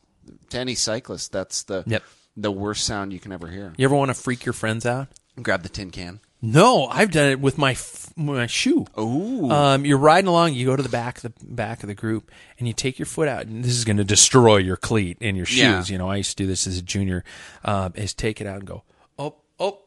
[0.49, 2.03] to any cyclist, that's the Yep.
[2.37, 3.73] The worst sound you can ever hear.
[3.77, 5.07] You ever want to freak your friends out?
[5.41, 6.19] Grab the tin can.
[6.41, 8.85] No, I've done it with my f- my shoe.
[8.99, 9.49] Ooh.
[9.49, 10.53] Um, you're riding along.
[10.53, 12.29] You go to the back of the back of the group,
[12.59, 13.47] and you take your foot out.
[13.47, 15.89] And this is going to destroy your cleat and your shoes.
[15.89, 15.93] Yeah.
[15.93, 17.23] You know, I used to do this as a junior.
[17.63, 18.83] Uh, is take it out and go
[19.17, 19.79] oh oh,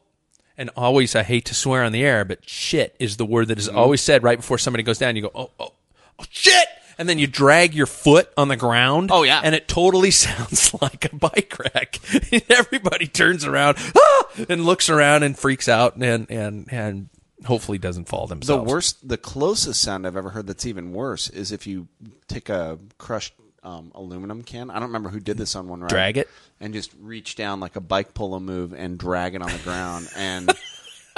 [0.57, 3.57] and always I hate to swear on the air, but shit is the word that
[3.59, 3.77] is Mm-hmm.
[3.77, 5.15] always said right before somebody goes down.
[5.15, 5.73] You go oh oh
[6.19, 6.67] oh shit.
[6.99, 9.09] And then you drag your foot on the ground.
[9.11, 9.41] Oh, yeah.
[9.43, 11.99] and it totally sounds like a bike wreck.
[12.31, 14.27] And Everybody turns around ah!
[14.47, 17.09] and looks around and freaks out and and and
[17.45, 18.65] hopefully doesn't fall themselves.
[18.65, 21.87] The worst, the closest sound I've ever heard that's even worse is if you
[22.27, 23.33] take a crushed
[23.63, 24.69] um, aluminum can.
[24.69, 25.89] I don't remember who did this on one ride.
[25.89, 26.29] Drag it?
[26.59, 30.09] and just reach down like a bike polo move and drag it on the ground,
[30.15, 30.51] and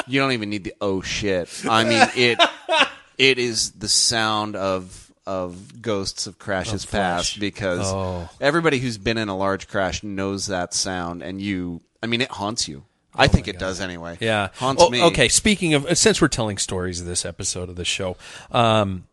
[0.07, 1.49] you don't even need the oh shit.
[1.67, 2.39] I mean it.
[3.17, 8.29] It is the sound of of ghosts of crashes past because Oh.
[8.39, 11.81] everybody who's been in a large crash knows that sound, and you.
[12.03, 12.83] I mean, it haunts you.
[13.15, 14.13] I think it does anyway.
[14.21, 14.47] Oh Yeah.
[14.55, 15.03] haunts Oh, me.
[15.03, 15.27] Okay.
[15.27, 18.15] Speaking of, since we're telling stories of this episode of the show,
[18.51, 19.03] um,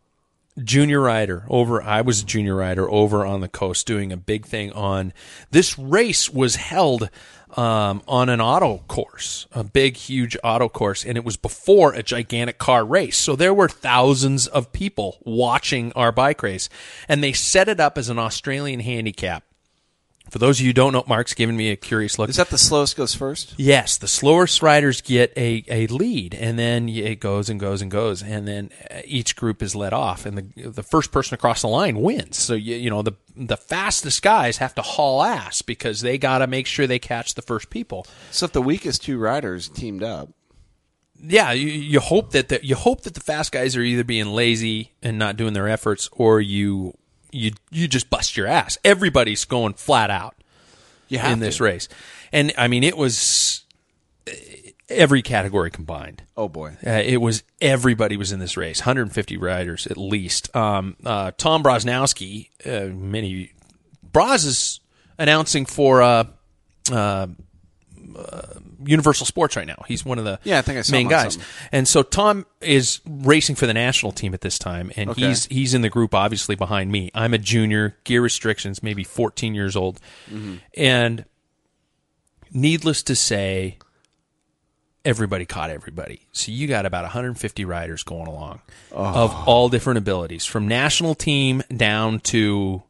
[0.63, 4.45] junior rider over, I was a junior rider over on the coast doing a big
[4.45, 5.13] thing on
[5.51, 7.09] this race was held
[7.57, 12.03] um, on an auto course, a big, huge auto course, and it was before a
[12.03, 13.17] gigantic car race.
[13.17, 16.69] So there were thousands of people watching our bike race,
[17.07, 19.43] and they set it up as an Australian handicap.
[20.29, 22.29] For those of you who don't know, Mark's giving me a curious look.
[22.29, 23.55] Is that the slowest goes first?
[23.57, 27.89] Yes, the slowest riders get a, a lead, and then it goes and goes and
[27.89, 31.61] goes, and then uh, each group is let off, and the the first person across
[31.61, 32.37] the line wins.
[32.37, 36.39] So you you know the the fastest guys have to haul ass because they got
[36.39, 38.05] to make sure they catch the first people.
[38.31, 40.29] So if the weakest two riders teamed up,
[41.21, 44.27] Yeah, you, you hope that the, you hope that the fast guys are either being
[44.27, 46.93] lazy and not doing their efforts, or you
[47.31, 48.77] you you just bust your ass.
[48.83, 50.35] Everybody's going flat out
[51.09, 51.63] in this to.
[51.63, 51.87] race,
[52.31, 53.65] and I mean it was
[54.27, 54.31] uh,
[54.89, 56.23] every category combined.
[56.35, 56.77] Oh boy.
[56.85, 60.55] Uh, it was everybody was in this race, 150 riders at least.
[60.55, 63.53] Um, uh, Tom Brosnowski, uh, many
[64.11, 64.79] Bros is
[65.17, 66.23] announcing for uh,
[66.91, 67.27] uh,
[68.85, 69.83] Universal Sports right now.
[69.87, 71.33] He's one of the Yeah, I think I saw main guys.
[71.33, 71.49] something.
[71.71, 75.27] And so Tom is racing for the national team at this time, and Okay.
[75.27, 77.11] he's he's in the group obviously behind me.
[77.13, 79.99] I'm a junior, gear restrictions, maybe 14 years old,
[80.31, 80.55] Mm-hmm.
[80.77, 81.25] and
[82.51, 83.77] needless to say,
[85.05, 86.21] everybody caught everybody.
[86.31, 91.63] So you got about 150 riders going along of all different abilities, from national team
[91.75, 92.83] down to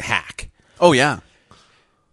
[0.00, 0.48] hack.
[0.80, 1.20] Oh yeah.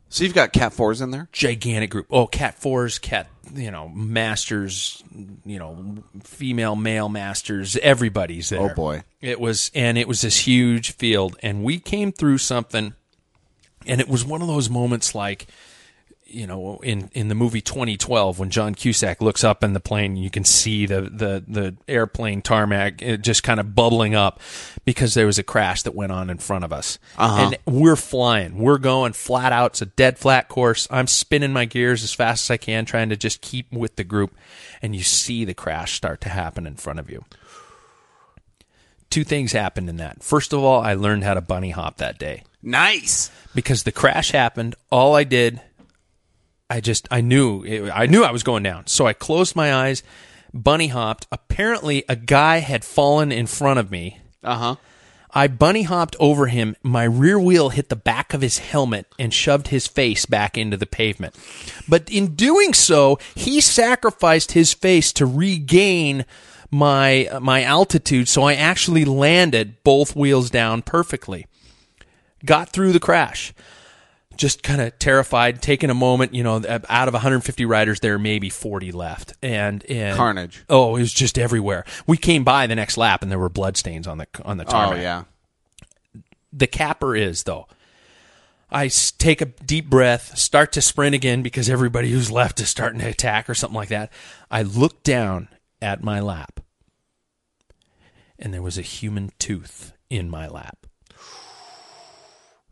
[0.10, 1.30] So you've got Cat Fours in there.
[1.32, 2.08] Gigantic group.
[2.10, 5.04] Oh, cat fours, cat, you know, masters,
[5.46, 7.78] you know, female, male masters.
[7.78, 8.72] Everybody's there.
[8.72, 9.04] Oh, boy.
[9.22, 12.96] It was, and it was this huge field, and we came through something,
[13.86, 15.46] and it was one of those moments like,
[16.30, 20.16] you know, in, in the movie 2012, when John Cusack looks up in the plane,
[20.16, 24.40] you can see the, the, the airplane tarmac uh, just kind of bubbling up
[24.86, 27.00] because there was a crash that went on in front of us.
[27.18, 28.58] And we're flying.
[28.58, 29.72] We're going flat out.
[29.72, 30.88] It's a dead flat course.
[30.92, 34.04] I'm spinning my gears as fast as I can, trying to just keep with the
[34.04, 34.36] group.
[34.82, 37.26] And you see the crash start to happen in front of you.
[39.10, 40.22] Two things happened in that.
[40.22, 43.32] First of all, I learned how to bunny hop that day Nice.
[43.56, 44.76] because the crash happened.
[44.92, 45.62] All I did,
[46.70, 48.88] I just I knew it, I knew I was going down.
[48.88, 50.04] So I closed my eyes,
[50.54, 51.28] bunny hopped.
[51.32, 54.20] Apparently, a guy had fallen in front of me.
[54.44, 54.76] Uh huh.
[55.32, 56.76] I bunny hopped over him.
[56.82, 60.76] My rear wheel hit the back of his helmet and shoved his face back into
[60.76, 61.36] the pavement.
[61.88, 66.26] But in doing so, he sacrificed his face to regain
[66.72, 71.46] my my altitude, so I actually landed both wheels down perfectly.
[72.46, 73.54] Got through the crash.
[74.40, 76.34] Just kind of terrified, taking a moment.
[76.34, 76.56] You know,
[76.90, 80.64] out of 150 riders, there maybe 40 left, and, and Carnage.
[80.70, 81.86] Oh, it was just everywhere.
[82.08, 84.70] We came by the next lap, and there were bloodstains on the on the oh,
[84.70, 84.98] tarmac.
[84.98, 85.24] Oh yeah.
[86.54, 87.68] the capper is though
[88.72, 93.00] I take a deep breath start to sprint again because everybody who's left is starting
[93.00, 94.12] to attack or something like that
[94.52, 95.48] i look down
[95.82, 96.60] at my lap
[98.38, 100.79] and there was a human tooth in my lap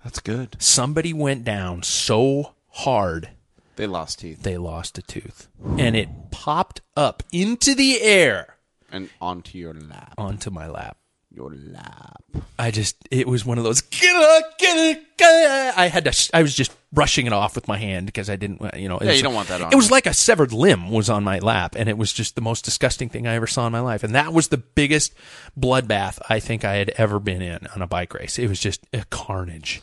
[0.08, 0.56] That's good.
[0.60, 3.30] somebody went down so hard
[3.76, 8.56] They lost teeth they lost a tooth and it popped up into the air
[8.90, 10.14] and onto your lap.
[10.18, 10.96] onto my lap
[11.30, 12.24] Your lap.
[12.58, 15.30] I just, it was one of those, get it, get it, get
[15.70, 15.78] it.
[15.78, 18.62] I had to, I was just brushing it off with my hand because I didn't,
[18.76, 18.98] you know.
[18.98, 19.92] it Yeah, was- you don't want that on It was you.
[19.92, 23.10] like a severed limb was on my lap and it was just the most disgusting
[23.10, 24.04] thing I ever saw in my life.
[24.04, 25.14] And that was the biggest
[25.60, 28.40] bloodbath I think I had ever been in on a bike race.
[28.40, 29.82] It was just a carnage.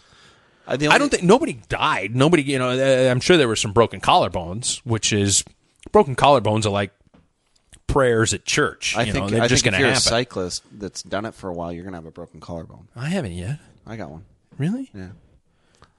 [0.66, 2.14] Uh, I don't think nobody died.
[2.16, 5.44] Nobody, you know, uh, I'm sure there were some broken collarbones, which is
[5.92, 6.90] broken collarbones are like
[7.86, 8.96] prayers at church.
[8.96, 9.98] I you think know, they're I just going if to you're happen.
[9.98, 12.88] a cyclist that's done it for a while, you're gonna have a broken collarbone.
[12.96, 13.58] I haven't yet.
[13.86, 14.24] I got one.
[14.58, 14.90] Really?
[14.94, 15.08] Yeah.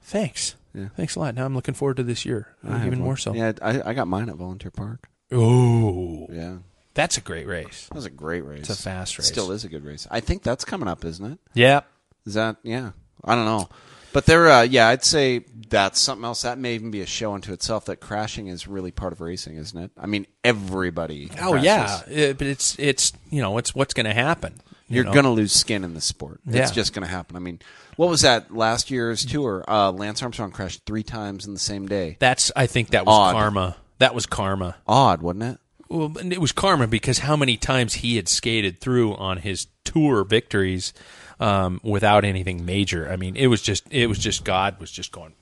[0.02, 0.56] Thanks.
[0.74, 0.88] Yeah.
[0.96, 1.34] Thanks a lot.
[1.34, 3.32] Now I'm looking forward to this year, I even more so.
[3.34, 5.08] Yeah, I, I got mine at Volunteer Park.
[5.32, 6.56] Oh, Yeah,
[6.94, 7.86] that's a great race.
[7.88, 8.60] that was a great race.
[8.68, 9.26] It's a fast race.
[9.28, 10.06] Still is a good race.
[10.10, 11.38] I think that's coming up, isn't it?
[11.54, 11.80] Yeah.
[12.26, 12.90] Is that yeah?
[13.24, 13.68] I don't know,
[14.16, 14.50] but there.
[14.50, 16.40] Uh, yeah, I'd say that's something else.
[16.40, 17.84] That may even be a show unto itself.
[17.84, 19.90] That crashing is really part of racing, isn't it?
[19.98, 21.28] I mean, everybody.
[21.38, 21.64] Oh crashes.
[22.08, 24.54] yeah, Uh, but it's it's you know it's what's going to happen.
[24.88, 25.12] you You're know?
[25.12, 26.40] gonna lose skin in the sport.
[26.46, 26.62] Yeah.
[26.62, 27.36] It's just gonna happen.
[27.36, 27.60] I mean,
[27.96, 29.62] what was that last year's tour?
[29.68, 32.16] Uh, Lance Armstrong crashed three times in the same day.
[32.18, 33.32] That's I think that was Odd.
[33.34, 33.76] karma.
[33.98, 34.76] That was karma.
[34.88, 35.58] Odd, wasn't it?
[35.90, 40.24] Well, it was karma because how many times he had skated through on his tour
[40.24, 40.94] victories
[41.40, 43.10] um, without anything major.
[43.10, 45.34] I mean, it was just it was just God was just going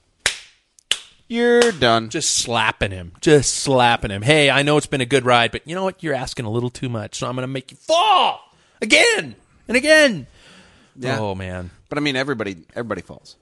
[1.28, 2.11] You're done.
[2.11, 4.22] just slapping him, just slapping him.
[4.22, 6.03] Hey, I know it's been a good ride, but you know what?
[6.03, 8.40] You're asking a little too much, so I'm going to make you fall
[8.82, 9.36] again
[9.68, 10.26] and again.
[10.97, 11.18] Yeah.
[11.18, 13.36] Oh man, But I mean, everybody everybody falls.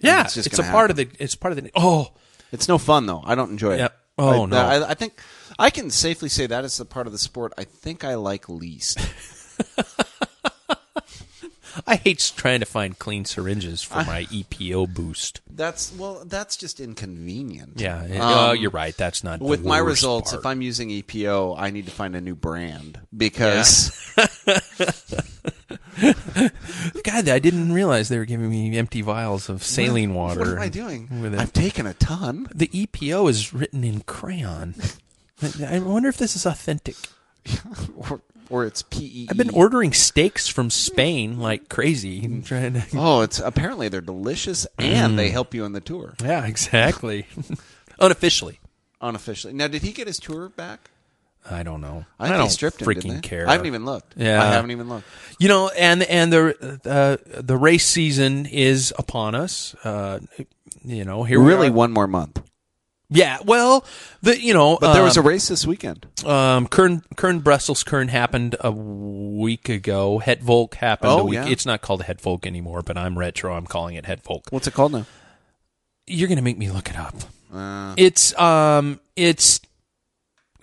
[0.00, 1.08] yeah, it's it's, a gonna part of the.
[1.18, 1.70] It's part of the.
[1.74, 2.12] Oh,
[2.52, 3.22] It's no fun though.
[3.24, 3.78] I don't enjoy it.
[3.78, 3.98] Yep.
[4.18, 4.56] Oh, I, no.
[4.58, 5.18] I, I think
[5.58, 8.48] I can safely say that is the part of the sport I think I like
[8.50, 8.98] least.
[11.86, 15.40] I hate trying to find clean syringes for my EPO boost.
[15.50, 17.80] That's well, that's just inconvenient.
[17.80, 18.96] Yeah, it- Um, oh, you're right.
[18.96, 20.30] That's not with my results.
[20.32, 20.40] part.
[20.42, 23.90] If I'm using EPO, I need to find a new brand because
[27.04, 30.40] God, I didn't realize they were giving me empty vials of saline water.
[30.40, 31.08] What am I doing?
[31.38, 32.48] I've taken a ton.
[32.54, 34.74] the EPO is written in crayon.
[35.66, 36.96] I wonder if this is authentic.
[37.96, 38.20] or,
[38.52, 39.26] or it's PE.
[39.30, 42.24] I've been ordering steaks from Spain like crazy.
[42.24, 46.14] and Trying to, Oh, it's apparently they're delicious and they help you on the tour
[46.22, 47.26] yeah, exactly.
[47.98, 48.60] Unofficially,
[49.00, 49.52] unofficially.
[49.52, 50.90] Now, did he get his tour back?
[51.48, 52.04] I don't know.
[52.20, 52.86] I, think don't stripped him.
[52.86, 53.28] freaking didn't they?
[53.28, 53.48] care.
[53.48, 54.14] I haven't even looked.
[54.16, 54.40] Yeah.
[54.40, 55.06] I haven't even looked.
[55.40, 59.74] You know, and and the uh, the race season is upon us.
[59.82, 60.20] Uh,
[60.84, 61.76] you know, here really, we are.
[61.78, 62.40] one more month.
[63.14, 63.84] Yeah, well,
[64.22, 66.06] the you know, But there was a um, race this weekend.
[66.24, 70.18] Um, Kuurne Kern Brussels Kern happened a week ago.
[70.18, 71.34] Het Volk happened a Oh, week.
[71.34, 71.46] yeah.
[71.48, 73.54] It's not called Het Volk anymore, but I'm retro.
[73.54, 74.46] I'm calling it Het Volk.
[74.50, 75.04] What's it called now?
[76.06, 77.14] You're gonna make me look it up.
[77.52, 79.60] Uh, It's um, it's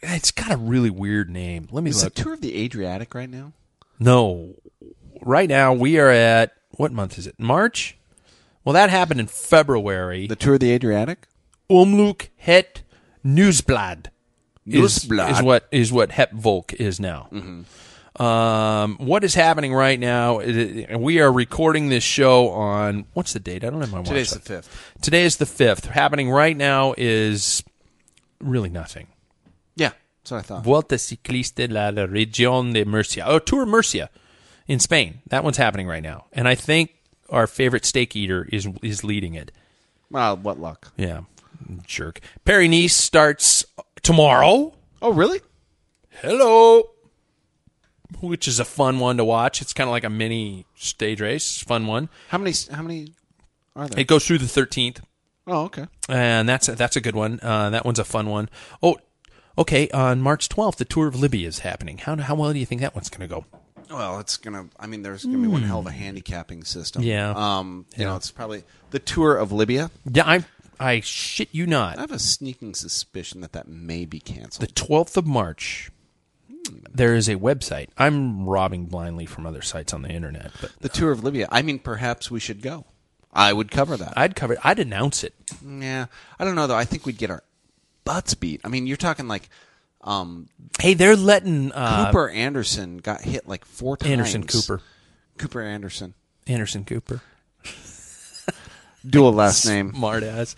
[0.02, 1.68] it's got a really weird name.
[1.72, 2.14] Let me look is look.
[2.16, 3.54] tour of the Adriatic right now?
[4.00, 4.56] No,
[5.22, 7.36] right now we are at what month is it?
[7.40, 7.96] March.
[8.64, 10.28] Well, that happened in February.
[10.28, 11.28] The tour of the Adriatic.
[11.70, 12.84] Umlook Het
[13.24, 14.08] Nieuwsblad
[14.66, 15.30] is, Nieuwsblad.
[15.32, 17.28] is what is what Het Volk is now.
[18.16, 20.40] Um, what is happening right now?
[20.98, 23.64] We are recording this show on what's the date?
[23.64, 24.08] I don't have my watch.
[24.10, 24.94] Today's the fifth.
[25.02, 25.86] Today is the fifth.
[25.86, 27.64] Happening right now is
[28.42, 29.08] really nothing.
[29.76, 29.92] Yeah,
[30.24, 30.64] that's what I thought.
[30.64, 33.26] Vuelta Ciclista de la Región de Murcia.
[33.26, 34.10] Oh, Tour Murcia
[34.68, 35.22] in Spain.
[35.28, 36.96] That one's happening right now, and I think
[37.30, 39.52] our favorite steak eater is is leading it.
[40.12, 40.92] Well, what luck?
[40.98, 41.22] Yeah,
[41.86, 42.20] jerk.
[42.46, 43.66] Paris-Nice starts
[44.02, 44.74] tomorrow.
[45.02, 45.40] Oh, really?
[46.22, 46.84] Hello.
[48.22, 49.62] Which is a fun one to watch.
[49.62, 51.62] It's kind of like a mini stage race.
[51.62, 52.10] Fun one.
[52.30, 52.54] How many?
[52.72, 53.14] How many
[53.76, 54.00] are there?
[54.00, 55.02] It goes through the 13th,
[55.46, 55.86] Oh, okay.
[56.10, 57.40] and that's a, that's a good one.
[57.42, 58.50] Uh, that one's a fun one.
[58.82, 58.98] Oh,
[59.60, 59.90] okay.
[59.92, 62.00] On March 12th, the Tour of Libya is happening.
[62.00, 63.46] How how well do you think that one's going to go?
[63.92, 64.68] Well, it's gonna.
[64.80, 67.04] I mean, there's gonna be one hell of a handicapping system.
[67.04, 67.08] Hmm.
[67.08, 67.34] Yeah.
[67.36, 67.86] Um.
[67.96, 68.10] You Yeah.
[68.10, 69.92] know, it's probably the tour of Libya.
[70.12, 70.46] Yeah, I
[70.80, 71.98] I shit you not.
[71.98, 74.68] I have a sneaking suspicion that that may be canceled.
[74.70, 75.92] The 12th of March.
[76.94, 77.88] There is a website.
[77.98, 81.48] I'm robbing blindly from other sites on the internet, but The tour of Libya.
[81.52, 82.86] I mean, perhaps we should go.
[83.34, 84.14] I would cover that.
[84.18, 84.54] I'd cover.
[84.54, 84.60] it.
[84.64, 85.34] I'd announce it.
[85.66, 86.08] yeah.
[86.38, 86.76] I don't know though.
[86.76, 87.44] I think we'd get our
[88.04, 88.62] butts beat.
[88.64, 89.50] I mean, you're talking like
[90.02, 90.48] um,
[90.80, 94.12] Hey, they're letting uh, Cooper Anderson got hit like four times.
[94.12, 94.82] Anderson Cooper.
[95.38, 96.14] Cooper Anderson.
[96.48, 97.22] Anderson Cooper.
[99.08, 99.94] Dual last name.
[99.94, 100.56] Smart ass.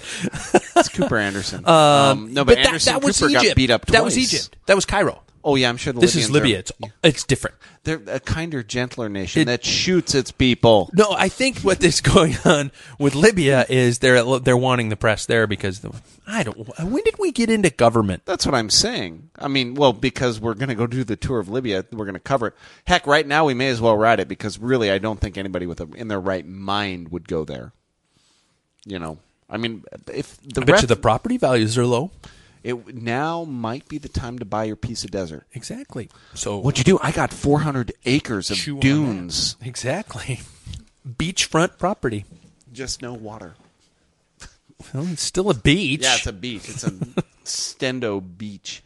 [0.76, 1.64] It's Cooper Anderson.
[1.72, 3.46] Um, no, but, that, Anderson that was Cooper Egypt.
[3.46, 3.94] got beat up twice.
[3.94, 4.58] That was Egypt.
[4.66, 5.22] That was Cairo.
[5.44, 6.58] Oh yeah, I'm sure the This is Libya.
[6.58, 6.72] Are, It's
[7.04, 7.56] it's different.
[7.84, 10.90] they're a kinder, gentler nation It- that shoots its people.
[10.94, 15.26] No, I think what is going on with Libya is they're they're wanting the press
[15.26, 15.92] there because the,
[16.28, 16.58] I don't.
[16.80, 18.24] When did we get into government?
[18.26, 19.30] That's what I'm saying.
[19.40, 22.14] I mean, well, because we're going to go do the tour of Libya, we're going
[22.14, 22.54] to cover it.
[22.86, 25.66] Heck, right now we may as well ride it because really, I don't think anybody
[25.66, 27.74] with a, in their right mind would go there.
[28.86, 29.20] You know,
[29.50, 32.12] I mean, if the I bet ref- you the property values are low.
[32.64, 35.46] it now might be the time to buy your piece of desert.
[35.54, 36.10] Exactly.
[36.34, 37.00] So What'd you do?
[37.02, 39.56] I got 400 acres of dunes.
[39.62, 40.42] Exactly.
[41.08, 42.26] Beachfront property.
[42.72, 43.56] just no water.
[44.94, 46.02] Well, it's still a beach.
[46.02, 46.68] Yeah, it's a beach.
[46.68, 46.90] It's a
[47.46, 48.82] Stendo beach.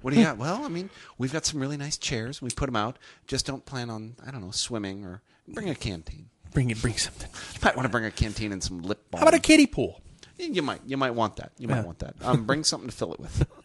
[0.00, 0.38] What do you got?
[0.38, 2.40] Well, I mean, we've got some really nice chairs.
[2.40, 2.96] We put them out.
[3.26, 6.30] Just don't plan on, I don't know, swimming or bring a canteen.
[6.52, 7.28] Bring it, bring something.
[7.54, 9.20] You might want to bring a canteen and some lip balm.
[9.20, 10.00] How about a kiddie pool?
[10.38, 11.52] You might, you might want that.
[11.58, 11.82] You might Yeah.
[11.82, 12.14] want that.
[12.22, 13.46] Um, bring something to fill it with.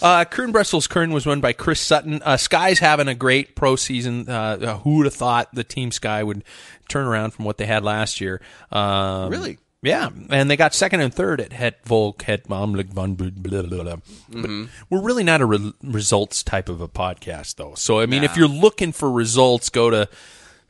[0.00, 2.22] Uh, Kuurne-Brussels-Kuurne was run by Chris Sutton.
[2.24, 4.28] Uh, Sky's having a great pro season.
[4.28, 6.44] Uh, uh, who would have thought the Team Sky would
[6.88, 8.40] turn around from what they had last year?
[8.70, 9.58] Um, Really?
[9.82, 13.62] Yeah, and they got second and third at Het Volk, Het Mamlik van blah, blah,
[13.62, 13.96] blah, blah.
[14.28, 14.50] But
[14.90, 17.74] we're really not a re- results type of a podcast, though.
[17.76, 20.08] So, I mean, if you're looking for results, go to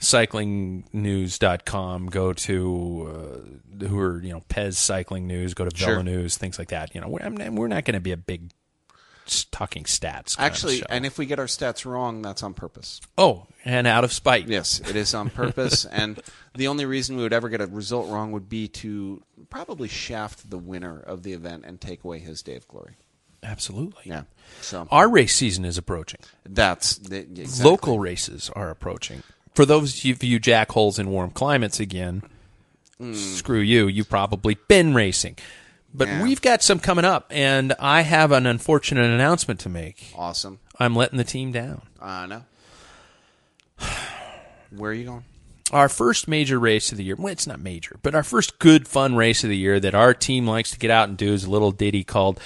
[0.00, 3.44] cyclingnews.com, go to
[3.80, 6.02] uh, who are, you know, Pez Cycling News, go to Sure.
[6.02, 6.94] News, things like that.
[6.94, 8.50] You know, we're, I mean, we're not going to be a big
[9.50, 10.36] talking stats.
[10.38, 13.00] Actually, and if we get our stats wrong, that's on purpose.
[13.16, 14.48] oh, and out of spite.
[14.48, 15.84] Yes, it is on purpose.
[15.84, 16.20] and
[16.54, 20.50] the only reason we would ever get a result wrong would be to probably shaft
[20.50, 22.94] the winner of the event and take away his day of glory.
[23.42, 24.02] Absolutely.
[24.04, 24.22] Yeah.
[24.60, 26.20] So Our race season is approaching.
[26.44, 27.70] that's the, exactly.
[27.70, 29.22] Local races are approaching.
[29.54, 32.22] For those of you jackholes in warm climates again,
[33.12, 33.88] screw you.
[33.88, 35.36] You've probably been racing.
[35.92, 36.22] But Yeah.
[36.22, 40.12] we've got some coming up, and I have an unfortunate announcement to make.
[40.16, 40.60] Awesome.
[40.78, 41.82] I'm letting the team down.
[42.00, 42.44] I know.
[44.70, 45.24] Where are you going?
[45.72, 48.86] Our first major race of the year, well, it's not major, but our first good,
[48.88, 51.44] fun race of the year that our team likes to get out and do is
[51.44, 52.40] a little ditty called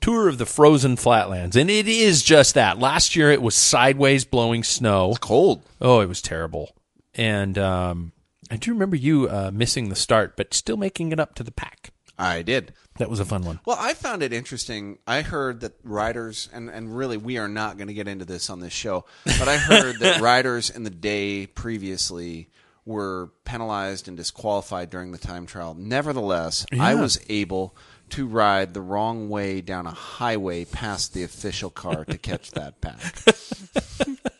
[0.00, 1.56] Tour of the Frozen Flatlands.
[1.56, 2.78] And it is just that.
[2.78, 5.14] Last year it was sideways blowing snow.
[5.20, 5.62] Cold.
[5.80, 6.74] Oh, it was terrible.
[7.14, 8.12] And um,
[8.50, 11.52] I do remember you uh, missing the start, but still making it up to the
[11.52, 11.90] pack.
[12.18, 12.74] I did.
[12.98, 13.60] That was a fun one.
[13.64, 14.98] Well, I found it interesting.
[15.06, 18.50] I heard that riders, and, and really, we are not going to get into this
[18.50, 22.50] on this show, but I heard that riders in the day previously
[22.84, 25.74] were penalized and disqualified during the time trial.
[25.74, 27.74] Nevertheless, I was able
[28.10, 32.80] to ride the wrong way down a highway past the official car to catch that
[32.80, 32.98] pack.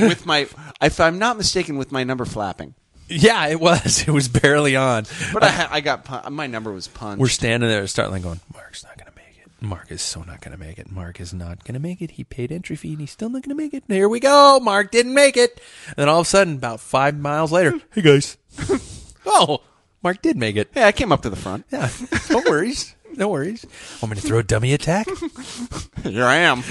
[0.00, 0.46] with my,
[0.82, 2.74] if I'm not mistaken, with my number flapping.
[3.08, 4.04] Yeah, it was.
[4.08, 5.04] It was barely on.
[5.32, 7.20] But I, ha- I got pun- my number was punched.
[7.20, 9.62] We're standing there at the start line going, Mark's not going to make it.
[9.62, 10.90] Mark is so not going to make it.
[10.90, 12.12] Mark is not going to make it.
[12.12, 13.84] He paid entry fee and he's still not going to make it.
[13.88, 14.60] Here we go.
[14.60, 15.60] Mark didn't make it.
[15.88, 18.36] And then all of a sudden, about five miles later, hey guys.
[19.26, 19.60] oh,
[20.04, 20.70] Mark did make it.
[20.76, 21.64] Yeah, I came up to the front.
[21.72, 21.88] Yeah,
[22.30, 22.94] no worries.
[23.16, 23.64] No worries.
[24.02, 25.06] Want me to throw a dummy attack?
[26.02, 26.62] Here I am.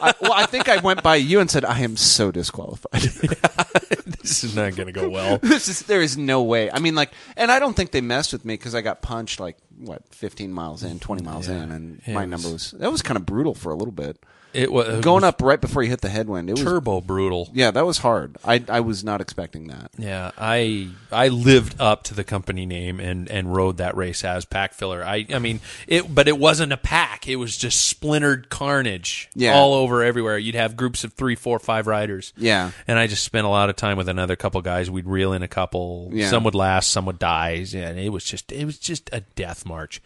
[0.00, 3.02] I, well, I think I went by you and said, I am so disqualified.
[4.20, 5.38] this is not going to go well.
[5.38, 6.70] this is, there is no way.
[6.70, 9.40] I mean, like, and I don't think they messed with me because I got punched
[9.40, 13.02] like, what, 15 miles in, 20 miles in, and my was- number was, that was
[13.02, 14.18] kind of brutal for a little bit.
[14.52, 16.48] It was Going up right before you hit the headwind.
[16.50, 17.48] It was, turbo brutal.
[17.52, 18.36] yeah, that was hard.
[18.44, 19.90] I, I was not expecting that.
[19.96, 24.44] Yeah, I I lived up to the company name and and rode that race as
[24.44, 25.04] pack filler.
[25.04, 27.28] I I mean it, but it wasn't a pack.
[27.28, 29.54] It was just splintered carnage Yeah.
[29.54, 30.36] all over everywhere.
[30.38, 32.32] You'd have groups of three, four, five riders.
[32.36, 32.72] Yeah.
[32.88, 34.90] and I just spent a lot of time with another couple guys.
[34.90, 36.10] We'd reel in a couple.
[36.12, 36.28] Yeah.
[36.28, 37.64] Some would last, some would die.
[37.74, 40.00] And it was just it was just a death march.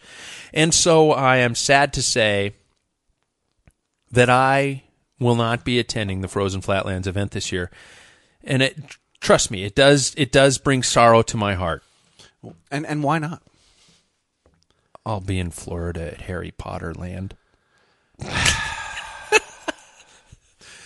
[0.53, 2.53] And so I am sad to say
[4.15, 4.83] that I
[5.19, 7.69] will not be attending the Frozen Flatlands event this year.
[8.43, 8.77] And it
[9.21, 11.83] trust me, it does it does bring sorrow to my heart.
[12.69, 13.41] And, and why not?
[15.05, 17.35] I'll be in Florida at Harry Potter Land.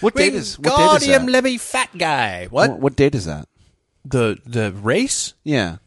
[0.02, 1.32] What date is, what date is Wingardium that?
[1.32, 2.48] Levy fat guy.
[2.50, 2.70] What?
[2.70, 3.48] What, what date is that?
[4.06, 5.34] The the race?
[5.44, 5.78] Yeah.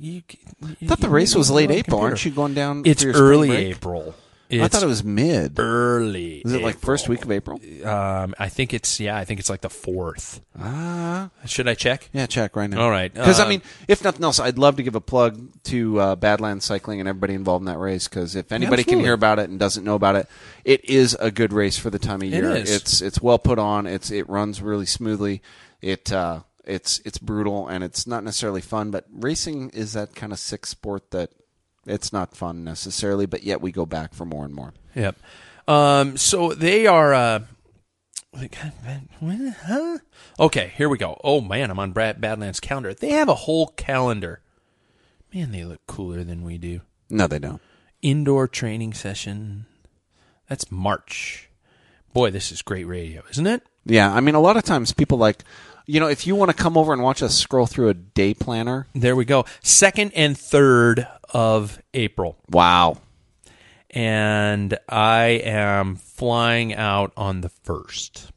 [0.00, 0.22] You,
[0.62, 2.00] I thought the race was late April.
[2.00, 3.76] Aren't you going down It's for your early break?
[3.76, 4.14] April.
[4.50, 5.58] I thought it was mid.
[5.58, 6.38] early.
[6.38, 6.86] Is it like April.
[6.86, 7.60] first week of April?
[7.84, 9.16] Um, I think it's yeah.
[9.16, 10.40] I think it's like the fourth.
[10.58, 11.30] Ah.
[11.46, 12.08] Should I check?
[12.12, 12.80] Yeah, check right now.
[12.82, 15.40] All right, Because uh, I mean, if nothing else, I'd love to give a plug
[15.64, 18.08] to uh, Badlands Cycling and everybody involved in that race.
[18.08, 20.28] Because if anybody can hear about it and doesn't know about it,
[20.64, 22.50] it is a good race for the time of year.
[22.52, 22.70] is.
[22.70, 23.86] It's it's well put on.
[23.86, 25.42] It's it runs really smoothly.
[25.80, 28.90] It uh, it's it's brutal and it's not necessarily fun.
[28.90, 31.30] But racing is that kind of sick sport that
[31.86, 33.26] it's not fun necessarily.
[33.26, 34.74] But yet we go back for more and more.
[34.94, 35.16] Yep.
[35.66, 37.14] Um, so they are.
[37.14, 37.40] Uh,
[38.36, 39.98] huh?
[40.38, 41.20] Okay, here we go.
[41.22, 42.94] Oh man, I'm on Brad Badlands calendar.
[42.94, 44.40] They have a whole calendar.
[45.32, 46.80] Man, they look cooler than we do.
[47.10, 47.60] No, they don't.
[48.02, 49.66] Indoor training session.
[50.48, 51.48] That's March.
[52.12, 53.62] Boy, this is great radio, isn't it?
[53.84, 55.42] Yeah, I mean, a lot of times people like,
[55.86, 58.32] you know, if you want to come over and watch us scroll through a day
[58.32, 58.86] planner.
[58.94, 59.44] There we go.
[59.62, 62.36] Second and third of April.
[62.48, 62.98] Wow.
[63.90, 68.32] And I am flying out on the first.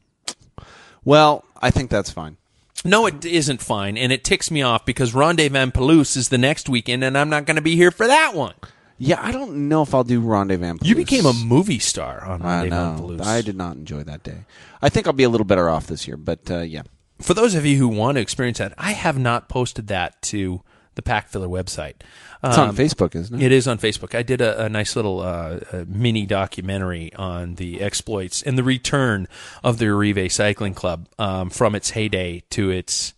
[1.04, 2.36] Well, I think that's fine.
[2.84, 6.38] No, it isn't fine, and it ticks me off because Ronde Van Palouse is the
[6.38, 8.54] next weekend, and I'm not going to be here for that one.
[8.98, 10.78] Yeah, I don't know if I'll do Ronde Van.
[10.82, 12.98] You became a movie star on I Rendezvous know.
[12.98, 13.20] Blues.
[13.26, 14.44] I did not enjoy that day.
[14.80, 16.82] I think I'll be a little better off this year, but uh, yeah.
[17.20, 20.62] For those of you who want to experience that, I have not posted that to
[20.98, 21.94] the Pack Filler website.
[22.42, 23.46] It's on Um, Facebook, isn't it?
[23.46, 24.16] It is on Facebook.
[24.16, 28.64] I did a, a nice little uh, uh mini documentary on the exploits and the
[28.64, 29.28] return
[29.62, 33.14] of the Uribe Cycling Club um, from its heyday to its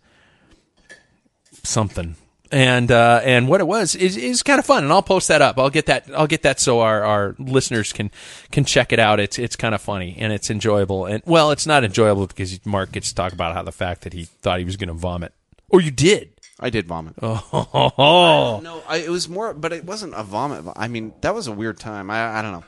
[1.63, 2.17] something.
[2.53, 5.41] And uh, and what it was is, is kind of fun, and I'll post that
[5.41, 5.59] up.
[5.59, 6.11] I'll get that.
[6.15, 8.11] I'll get that so our, our listeners can
[8.51, 9.21] can check it out.
[9.21, 11.07] It's it's kind of funny and it's enjoyable.
[11.07, 14.13] And well, it's not enjoyable because Mark gets to talk about how the fact that
[14.13, 15.33] he thought he was going to vomit,
[15.71, 16.40] or you did.
[16.61, 17.15] I did vomit.
[17.23, 20.65] Oh, No, I, it was more, but it wasn't a vomit.
[20.77, 22.11] I mean, that was a weird time.
[22.11, 22.65] I, I don't know,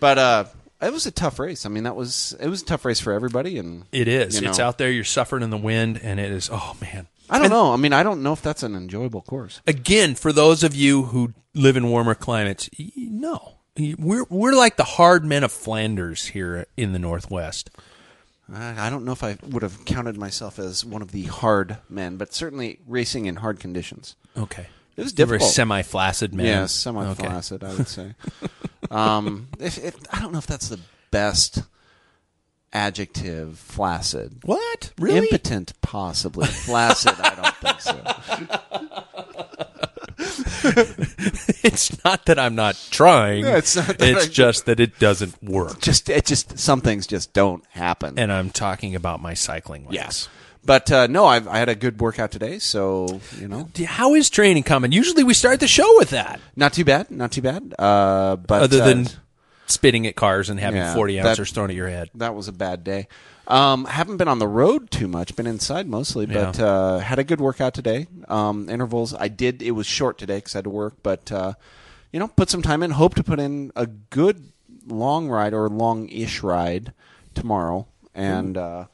[0.00, 0.44] but uh,
[0.80, 1.66] it was a tough race.
[1.66, 4.40] I mean, that was it was a tough race for everybody, and It is.
[4.40, 4.90] you It's out there.
[4.90, 6.48] You're suffering in the wind, and it is.
[6.52, 7.06] Oh man.
[7.30, 7.72] I don't know.
[7.72, 9.62] I mean, I don't know if that's an enjoyable course.
[9.66, 14.84] Again, for those of you who live in warmer climates, no, we're we're like the
[14.84, 17.70] hard men of Flanders here in the Northwest.
[18.52, 22.16] I, don't know if I would have counted myself as one of the hard men,
[22.16, 24.16] but certainly racing in hard conditions.
[24.36, 24.66] Okay.
[24.96, 26.46] It was You were semi-flaccid man.
[26.46, 28.14] Yeah, semi-flaccid, I would say.
[28.90, 30.80] um, if, if, I don't know if that's the
[31.10, 31.62] best
[32.72, 33.58] adjective.
[33.58, 34.40] Flaccid.
[34.44, 34.92] What?
[34.98, 35.28] Really?
[35.28, 36.46] Impotent, possibly.
[36.46, 39.33] Flaccid, I don't think so.
[41.62, 43.44] it's not that I'm not trying.
[43.46, 45.80] It's not it's I- just that it doesn't work.
[45.80, 48.18] Just, it just some things just don't happen.
[48.18, 49.94] And I'm talking about my cycling legs.
[49.94, 50.28] yes,
[50.64, 54.30] but uh, no, I've, I had a good workout today, so you know, How is
[54.30, 54.92] training coming?
[54.92, 56.40] Usually we start the show with that.
[56.56, 57.74] not too bad, not too bad.
[57.78, 59.06] Uh, but Other uh, than
[59.66, 62.10] spitting at cars and having Yeah, 40 that- ounces thrown at your head.
[62.14, 63.08] that was a bad day.
[63.46, 65.36] Um, haven't been on the road too much.
[65.36, 66.64] Been inside mostly, but Yeah.
[66.66, 68.06] uh, had a good workout today.
[68.28, 69.60] Um, intervals I did.
[69.62, 71.54] It was short today because I had to work, but uh,
[72.12, 72.92] you know, put some time in.
[72.92, 74.50] Hope to put in a good
[74.86, 76.92] long ride or long-ish ride
[77.34, 78.84] tomorrow, and uh,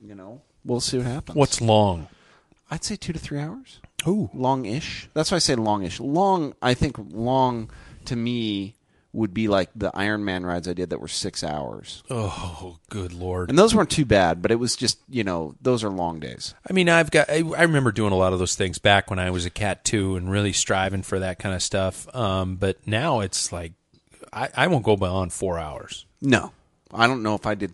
[0.00, 1.36] you know, we'll see what happens.
[1.36, 2.08] What's long?
[2.70, 3.80] I'd say two to three hours.
[4.06, 4.30] Ooh.
[4.32, 5.08] long-ish.
[5.12, 5.98] That's why I say long-ish.
[6.00, 7.68] Long, I think long
[8.04, 8.74] to me
[9.12, 12.02] would be like the Ironman rides I did that were six hours.
[12.10, 13.48] Oh, good lord.
[13.48, 16.54] And those weren't too bad, but it was just you know those are long days.
[16.68, 17.30] I mean, I've got.
[17.30, 19.84] I, I remember doing a lot of those things back when I was a cat
[19.84, 22.14] too, and really striving for that kind of stuff.
[22.14, 23.72] Um, but now it's like
[24.32, 26.04] I, I won't go beyond four hours.
[26.20, 26.52] No,
[26.92, 27.72] I don't know if I did.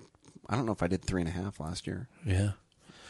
[0.49, 2.07] I don't know if I did three and a half last year.
[2.25, 2.51] Yeah.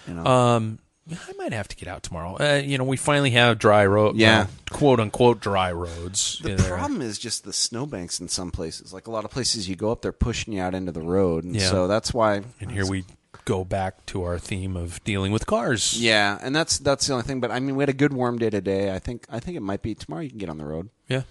[0.06, 0.78] You know, Um,
[1.10, 2.36] I might have to get out tomorrow.
[2.40, 4.16] Uh, you know, we finally have dry road.
[4.16, 4.38] Yeah.
[4.38, 6.38] well, quote unquote dry roads.
[6.42, 8.92] the problem is just the snowbanks in some places.
[8.92, 11.44] Like a lot of places, you go up, they're pushing you out into the road,
[11.44, 11.68] and Yeah.
[11.68, 12.42] so that's why.
[12.60, 13.04] and here we
[13.44, 16.00] go back to our theme of dealing with cars.
[16.00, 17.40] Yeah, and that's that's the only thing.
[17.40, 18.94] But I mean, we had a good warm day today.
[18.94, 20.22] I think I think it might be tomorrow.
[20.22, 20.88] You can get on the road.
[21.08, 21.22] Yeah.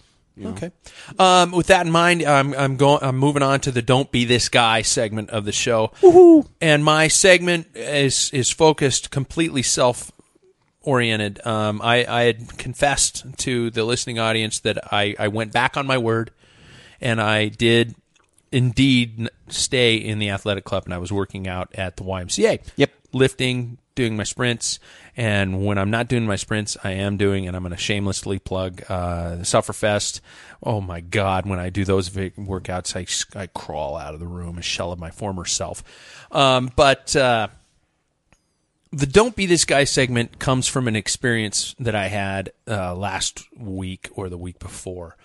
[0.41, 0.71] Okay.
[1.19, 3.03] Um, with that in mind, I'm I'm going.
[3.03, 5.91] I'm moving on to the "Don't Be This Guy" segment of the show.
[6.59, 10.11] And my segment is is focused completely self
[10.81, 11.45] oriented.
[11.45, 15.85] Um, I I had confessed to the listening audience that I I went back on
[15.85, 16.31] my word,
[16.99, 17.95] and I did
[18.51, 22.59] indeed stay in the athletic club, and I was working out at the YMCA.
[22.75, 22.91] Yep.
[23.11, 24.79] lifting, doing my sprints,
[25.15, 28.39] and when I'm not doing my sprints, I am doing, and I'm going to shamelessly
[28.39, 30.19] plug uh, Sufferfest.
[30.61, 34.57] Oh my God, when I do those workouts, I, I crawl out of the room,
[34.57, 35.83] a shell of my former self.
[36.31, 37.49] Um, but uh,
[38.91, 43.45] the "Don't Be This Guy" segment comes from an experience that I had uh, last
[43.57, 45.17] week or the week before.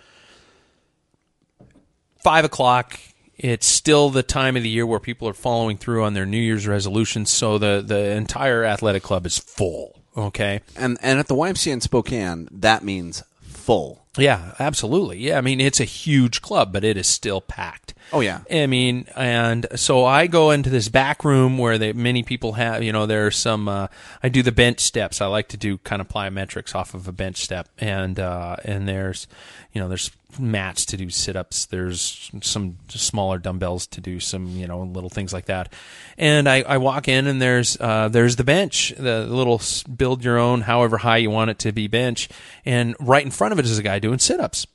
[2.17, 2.99] Five o'clock.
[3.39, 6.37] It's still the time of the year where people are following through on their New
[6.37, 9.95] Year's resolutions, so the the entire athletic club is full.
[10.17, 10.59] Okay.
[10.75, 14.05] And and at the YMCA in Spokane, that means full.
[14.17, 15.19] Yeah, absolutely.
[15.19, 17.93] Yeah, I mean it's a huge club, but it is still packed.
[18.11, 18.41] Oh, yeah.
[18.51, 22.81] I mean, and so I go into this back room where they, many people have,
[22.81, 23.67] you know, there's some.
[23.67, 23.87] Uh,
[24.23, 25.21] I do the bench steps.
[25.21, 28.87] I like to do kind of plyometrics off of a bench step, and uh, and
[28.87, 29.27] there's,
[29.73, 31.65] you know, there's mats to do sit ups.
[31.65, 35.73] There's some smaller dumbbells to do some, you know, little things like that.
[36.17, 39.61] And I, I walk in and there's uh, there's the bench, the little
[39.95, 42.29] build your own, however high you want it to be bench,
[42.65, 44.67] and right in front of it is a guy doing sit ups.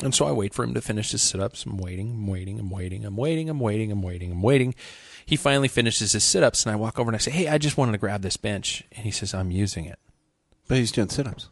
[0.00, 1.64] And so I wait for him to finish his sit ups.
[1.64, 4.74] I'm waiting, I'm waiting, I'm waiting, I'm waiting, I'm waiting, I'm waiting, I'm waiting.
[5.26, 7.58] He finally finishes his sit ups, and I walk over and I say, Hey, I
[7.58, 8.84] just wanted to grab this bench.
[8.92, 9.98] And he says, I'm using it.
[10.68, 11.48] But he's doing sit-ups.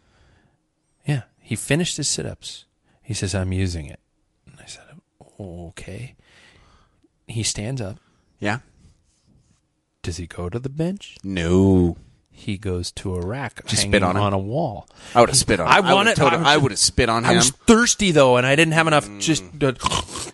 [1.06, 1.22] Yeah.
[1.40, 2.65] He finished his sit ups.
[3.06, 4.00] He says, I'm using it.
[4.46, 4.82] And I said,
[5.40, 6.14] Okay.
[7.28, 7.98] He stands up.
[8.40, 8.58] Yeah.
[10.02, 11.16] Does he go to the bench?
[11.24, 11.96] No.
[12.30, 14.22] he goes to a rack Just hanging spit on him?
[14.22, 14.86] on a wall.
[15.14, 15.66] I would have spit on.
[15.68, 16.06] I him.
[16.06, 17.30] would told him- I would have spit on him.
[17.30, 17.36] I him.
[17.38, 19.08] was thirsty though, and I didn't have enough.
[19.08, 19.20] Mm.
[19.20, 19.74] Just to,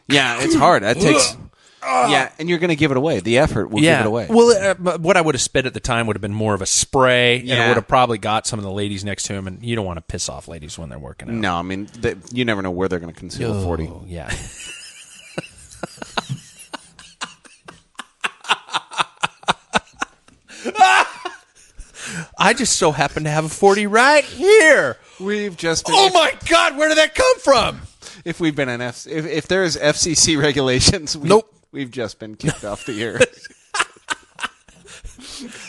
[0.08, 0.82] Yeah, it's hard.
[0.82, 1.36] That takes.
[1.83, 3.20] Yeah, and you're going to give it away.
[3.20, 3.99] The effort will yeah.
[3.99, 4.26] give it away.
[4.30, 6.62] Well, uh, what I would have spit at the time would have been more of
[6.62, 9.47] a spray, and it would have probably got some of the ladies next to him.
[9.47, 11.35] And you don't want to piss off ladies when they're working out.
[11.35, 13.89] no, I mean th you never know where they're going to conceal a forty.
[13.89, 14.33] Oh, yeah.
[22.39, 24.97] I just so happen to have a 40 right here.
[25.20, 25.87] We've just.
[25.87, 27.83] Been, Oh my God, where did that come from?
[28.24, 31.53] If we've been an F, if, if there's FCC regulations, we, Nope.
[31.72, 33.18] We've just been kicked off the air.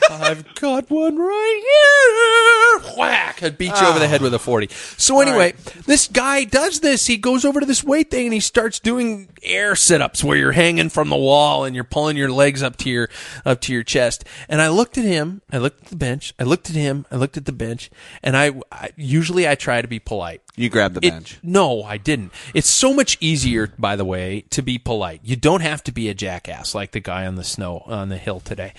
[0.10, 2.94] I've got one right here.
[2.98, 3.42] Whack!
[3.44, 4.68] I'd beat you over the head with a 40.
[4.98, 5.54] So anyway,
[5.86, 7.08] this guy does this.
[7.08, 10.52] He goes over to this weight thing and he starts doing air sit-ups where you're
[10.52, 13.10] hanging from the wall and you're pulling your legs up to your
[13.46, 14.24] up to your chest.
[14.50, 15.42] And I looked at him.
[15.52, 16.34] I looked at the bench.
[16.40, 17.06] I looked at him.
[17.12, 17.90] I looked at the bench.
[18.22, 20.42] And I, I usually I try to be polite.
[20.56, 21.40] you grab the It- bench.
[21.44, 22.32] no, I didn't.
[22.54, 25.22] It's so much easier, by the way, to be polite.
[25.24, 28.18] You don't have to be a jackass like the guy on the snow on the
[28.18, 28.74] hill today.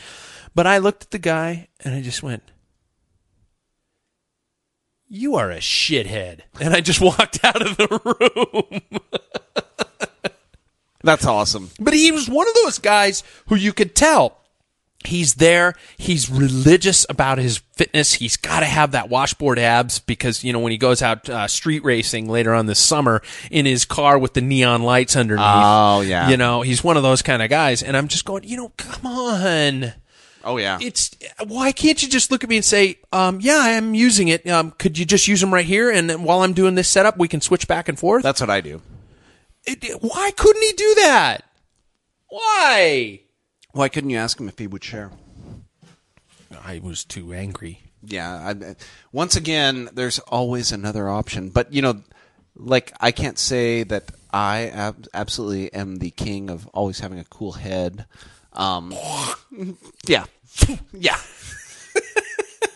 [0.54, 2.42] But I looked at the guy and I just went,
[5.08, 8.80] "You are a shithead," and I just walked out of the room.
[11.02, 11.70] That's awesome.
[11.78, 14.44] But he was one of those guys who you could tell
[15.06, 15.74] he's there.
[15.96, 18.14] He's religious about his fitness.
[18.14, 21.46] He's got to have that washboard abs because, you know, when he goes out uh,
[21.46, 25.44] street racing later on this summer in his car with the neon lights underneath.
[25.46, 26.30] Oh, yeah.
[26.30, 27.82] You know, he's one of those kind of guys.
[27.82, 29.92] And I'm just going, you know, come on.
[30.44, 30.78] Oh yeah.
[30.80, 31.10] It's
[31.46, 34.46] why can't you just look at me and say, um, "Yeah, I am using it.
[34.46, 35.90] Um, could you just use them right here?
[35.90, 38.50] And then while I'm doing this setup, we can switch back and forth." That's what
[38.50, 38.82] I do.
[39.64, 41.44] It- why couldn't he do that?
[42.28, 43.20] Why?
[43.72, 45.10] Why couldn't you ask him if he would share?
[46.64, 47.80] I was too angry.
[48.02, 48.54] Yeah.
[48.54, 48.76] I,
[49.12, 52.02] once again, there's always another option, but you know,
[52.54, 57.24] like I can't say that I ab- absolutely am the king of always having a
[57.24, 58.06] cool head.
[58.54, 58.94] Um,
[60.06, 60.24] yeah,
[60.92, 61.18] yeah.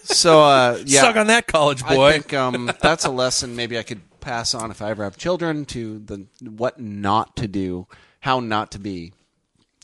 [0.05, 2.07] So uh, yeah, Suck on that, college boy.
[2.07, 5.17] I think um, that's a lesson maybe I could pass on if I ever have
[5.17, 7.87] children to the what not to do,
[8.21, 9.13] how not to be.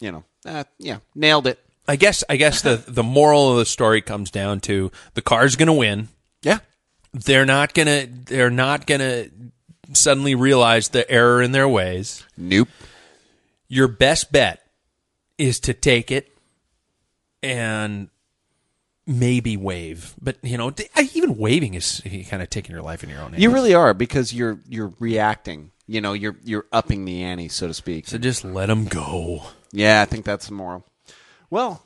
[0.01, 1.61] You know, uh, yeah, nailed it.
[1.87, 5.57] I guess I guess the the moral of the story comes down to the car's
[5.57, 6.09] going to win.
[6.43, 6.59] Yeah,
[7.13, 9.31] They're not going to they're not going to
[9.93, 12.25] suddenly realize the error in their ways.
[12.37, 12.69] nope.
[13.69, 14.64] Your best bet
[15.39, 16.37] is to take it
[17.43, 18.09] and
[19.07, 20.15] maybe wave.
[20.21, 20.73] But, you know,
[21.15, 23.43] even waving is kind of taking your life in your own hands.
[23.43, 25.71] You really are because you're you're reacting.
[25.87, 28.07] You know, you're you're upping the ante, so to speak.
[28.09, 29.43] so just let them go.
[29.73, 30.87] Yeah, I think that's the moral.
[31.51, 31.83] Well,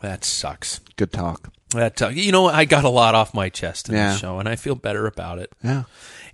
[0.00, 0.80] That sucks.
[0.96, 1.52] good talk.
[1.70, 4.12] That uh, you know, I got a lot off my chest in Yeah.
[4.12, 5.52] this show, and I feel better about it.
[5.62, 5.84] Yeah.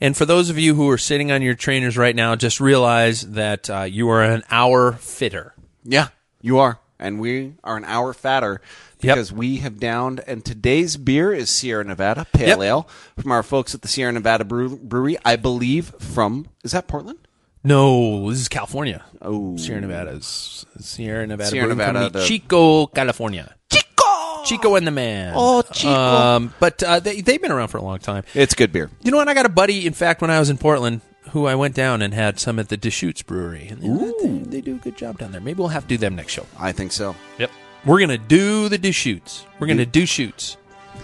[0.01, 3.23] And for those of you who are sitting on your trainers right now, just realize
[3.33, 5.55] that uh, you are an hour fitter.
[5.85, 6.09] Yeah,
[6.49, 6.79] you are.
[6.99, 8.61] And we are an hour fatter
[9.01, 9.15] Yep.
[9.15, 10.21] because we have downed.
[10.27, 12.59] And today's beer is Sierra Nevada Pale Yep.
[12.59, 15.17] Ale from our folks at the Sierra Nevada Brewery.
[15.25, 17.19] I believe from, is that Portland?
[17.63, 19.05] No, this is California.
[19.23, 19.57] Oh.
[19.57, 21.51] Sierra Nevada's Sierra Nevada.
[21.51, 23.55] Sierra Nevada, the- Chico, California.
[23.71, 25.35] Chico, Chico and the man.
[25.37, 25.93] Oh, Chico.
[25.93, 28.25] Um, but uh, they they've been around for a long time.
[28.35, 28.91] It's good beer.
[29.03, 29.29] You know what?
[29.29, 29.87] I got a buddy.
[29.87, 32.69] In fact, when I was in Portland, who I went down and had some at
[32.69, 35.41] the Deschutes Brewery, and they, they, they do a good job down there.
[35.41, 36.47] Maybe we'll have to do them next show.
[36.59, 37.15] I think so.
[37.39, 37.51] Yep.
[37.85, 39.47] We're gonna do the Deschutes.
[39.59, 40.57] We're gonna do shoots.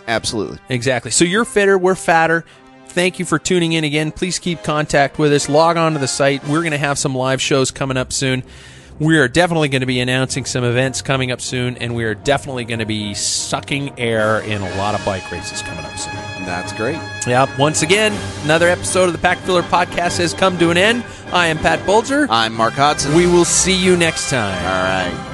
[0.06, 0.58] Absolutely.
[0.68, 1.10] Exactly.
[1.10, 2.44] So you're fitter, we're fatter.
[2.88, 4.12] Thank you for tuning in again.
[4.12, 5.48] Please keep contact with us.
[5.48, 6.46] Log on to the site.
[6.46, 8.44] We're going to have some live shows coming up soon.
[9.00, 12.14] We are definitely going to be announcing some events coming up soon, and we are
[12.14, 16.14] definitely going to be sucking air in a lot of bike races coming up soon.
[16.44, 17.00] That's great.
[17.26, 17.52] Yeah.
[17.58, 18.12] Once again,
[18.44, 21.04] another episode of the Packfiller Podcast has come to an end.
[21.32, 22.28] I am Pat Bulger.
[22.30, 23.14] I'm Mark Hodson.
[23.16, 24.56] We will see you next time.
[24.64, 25.33] All right.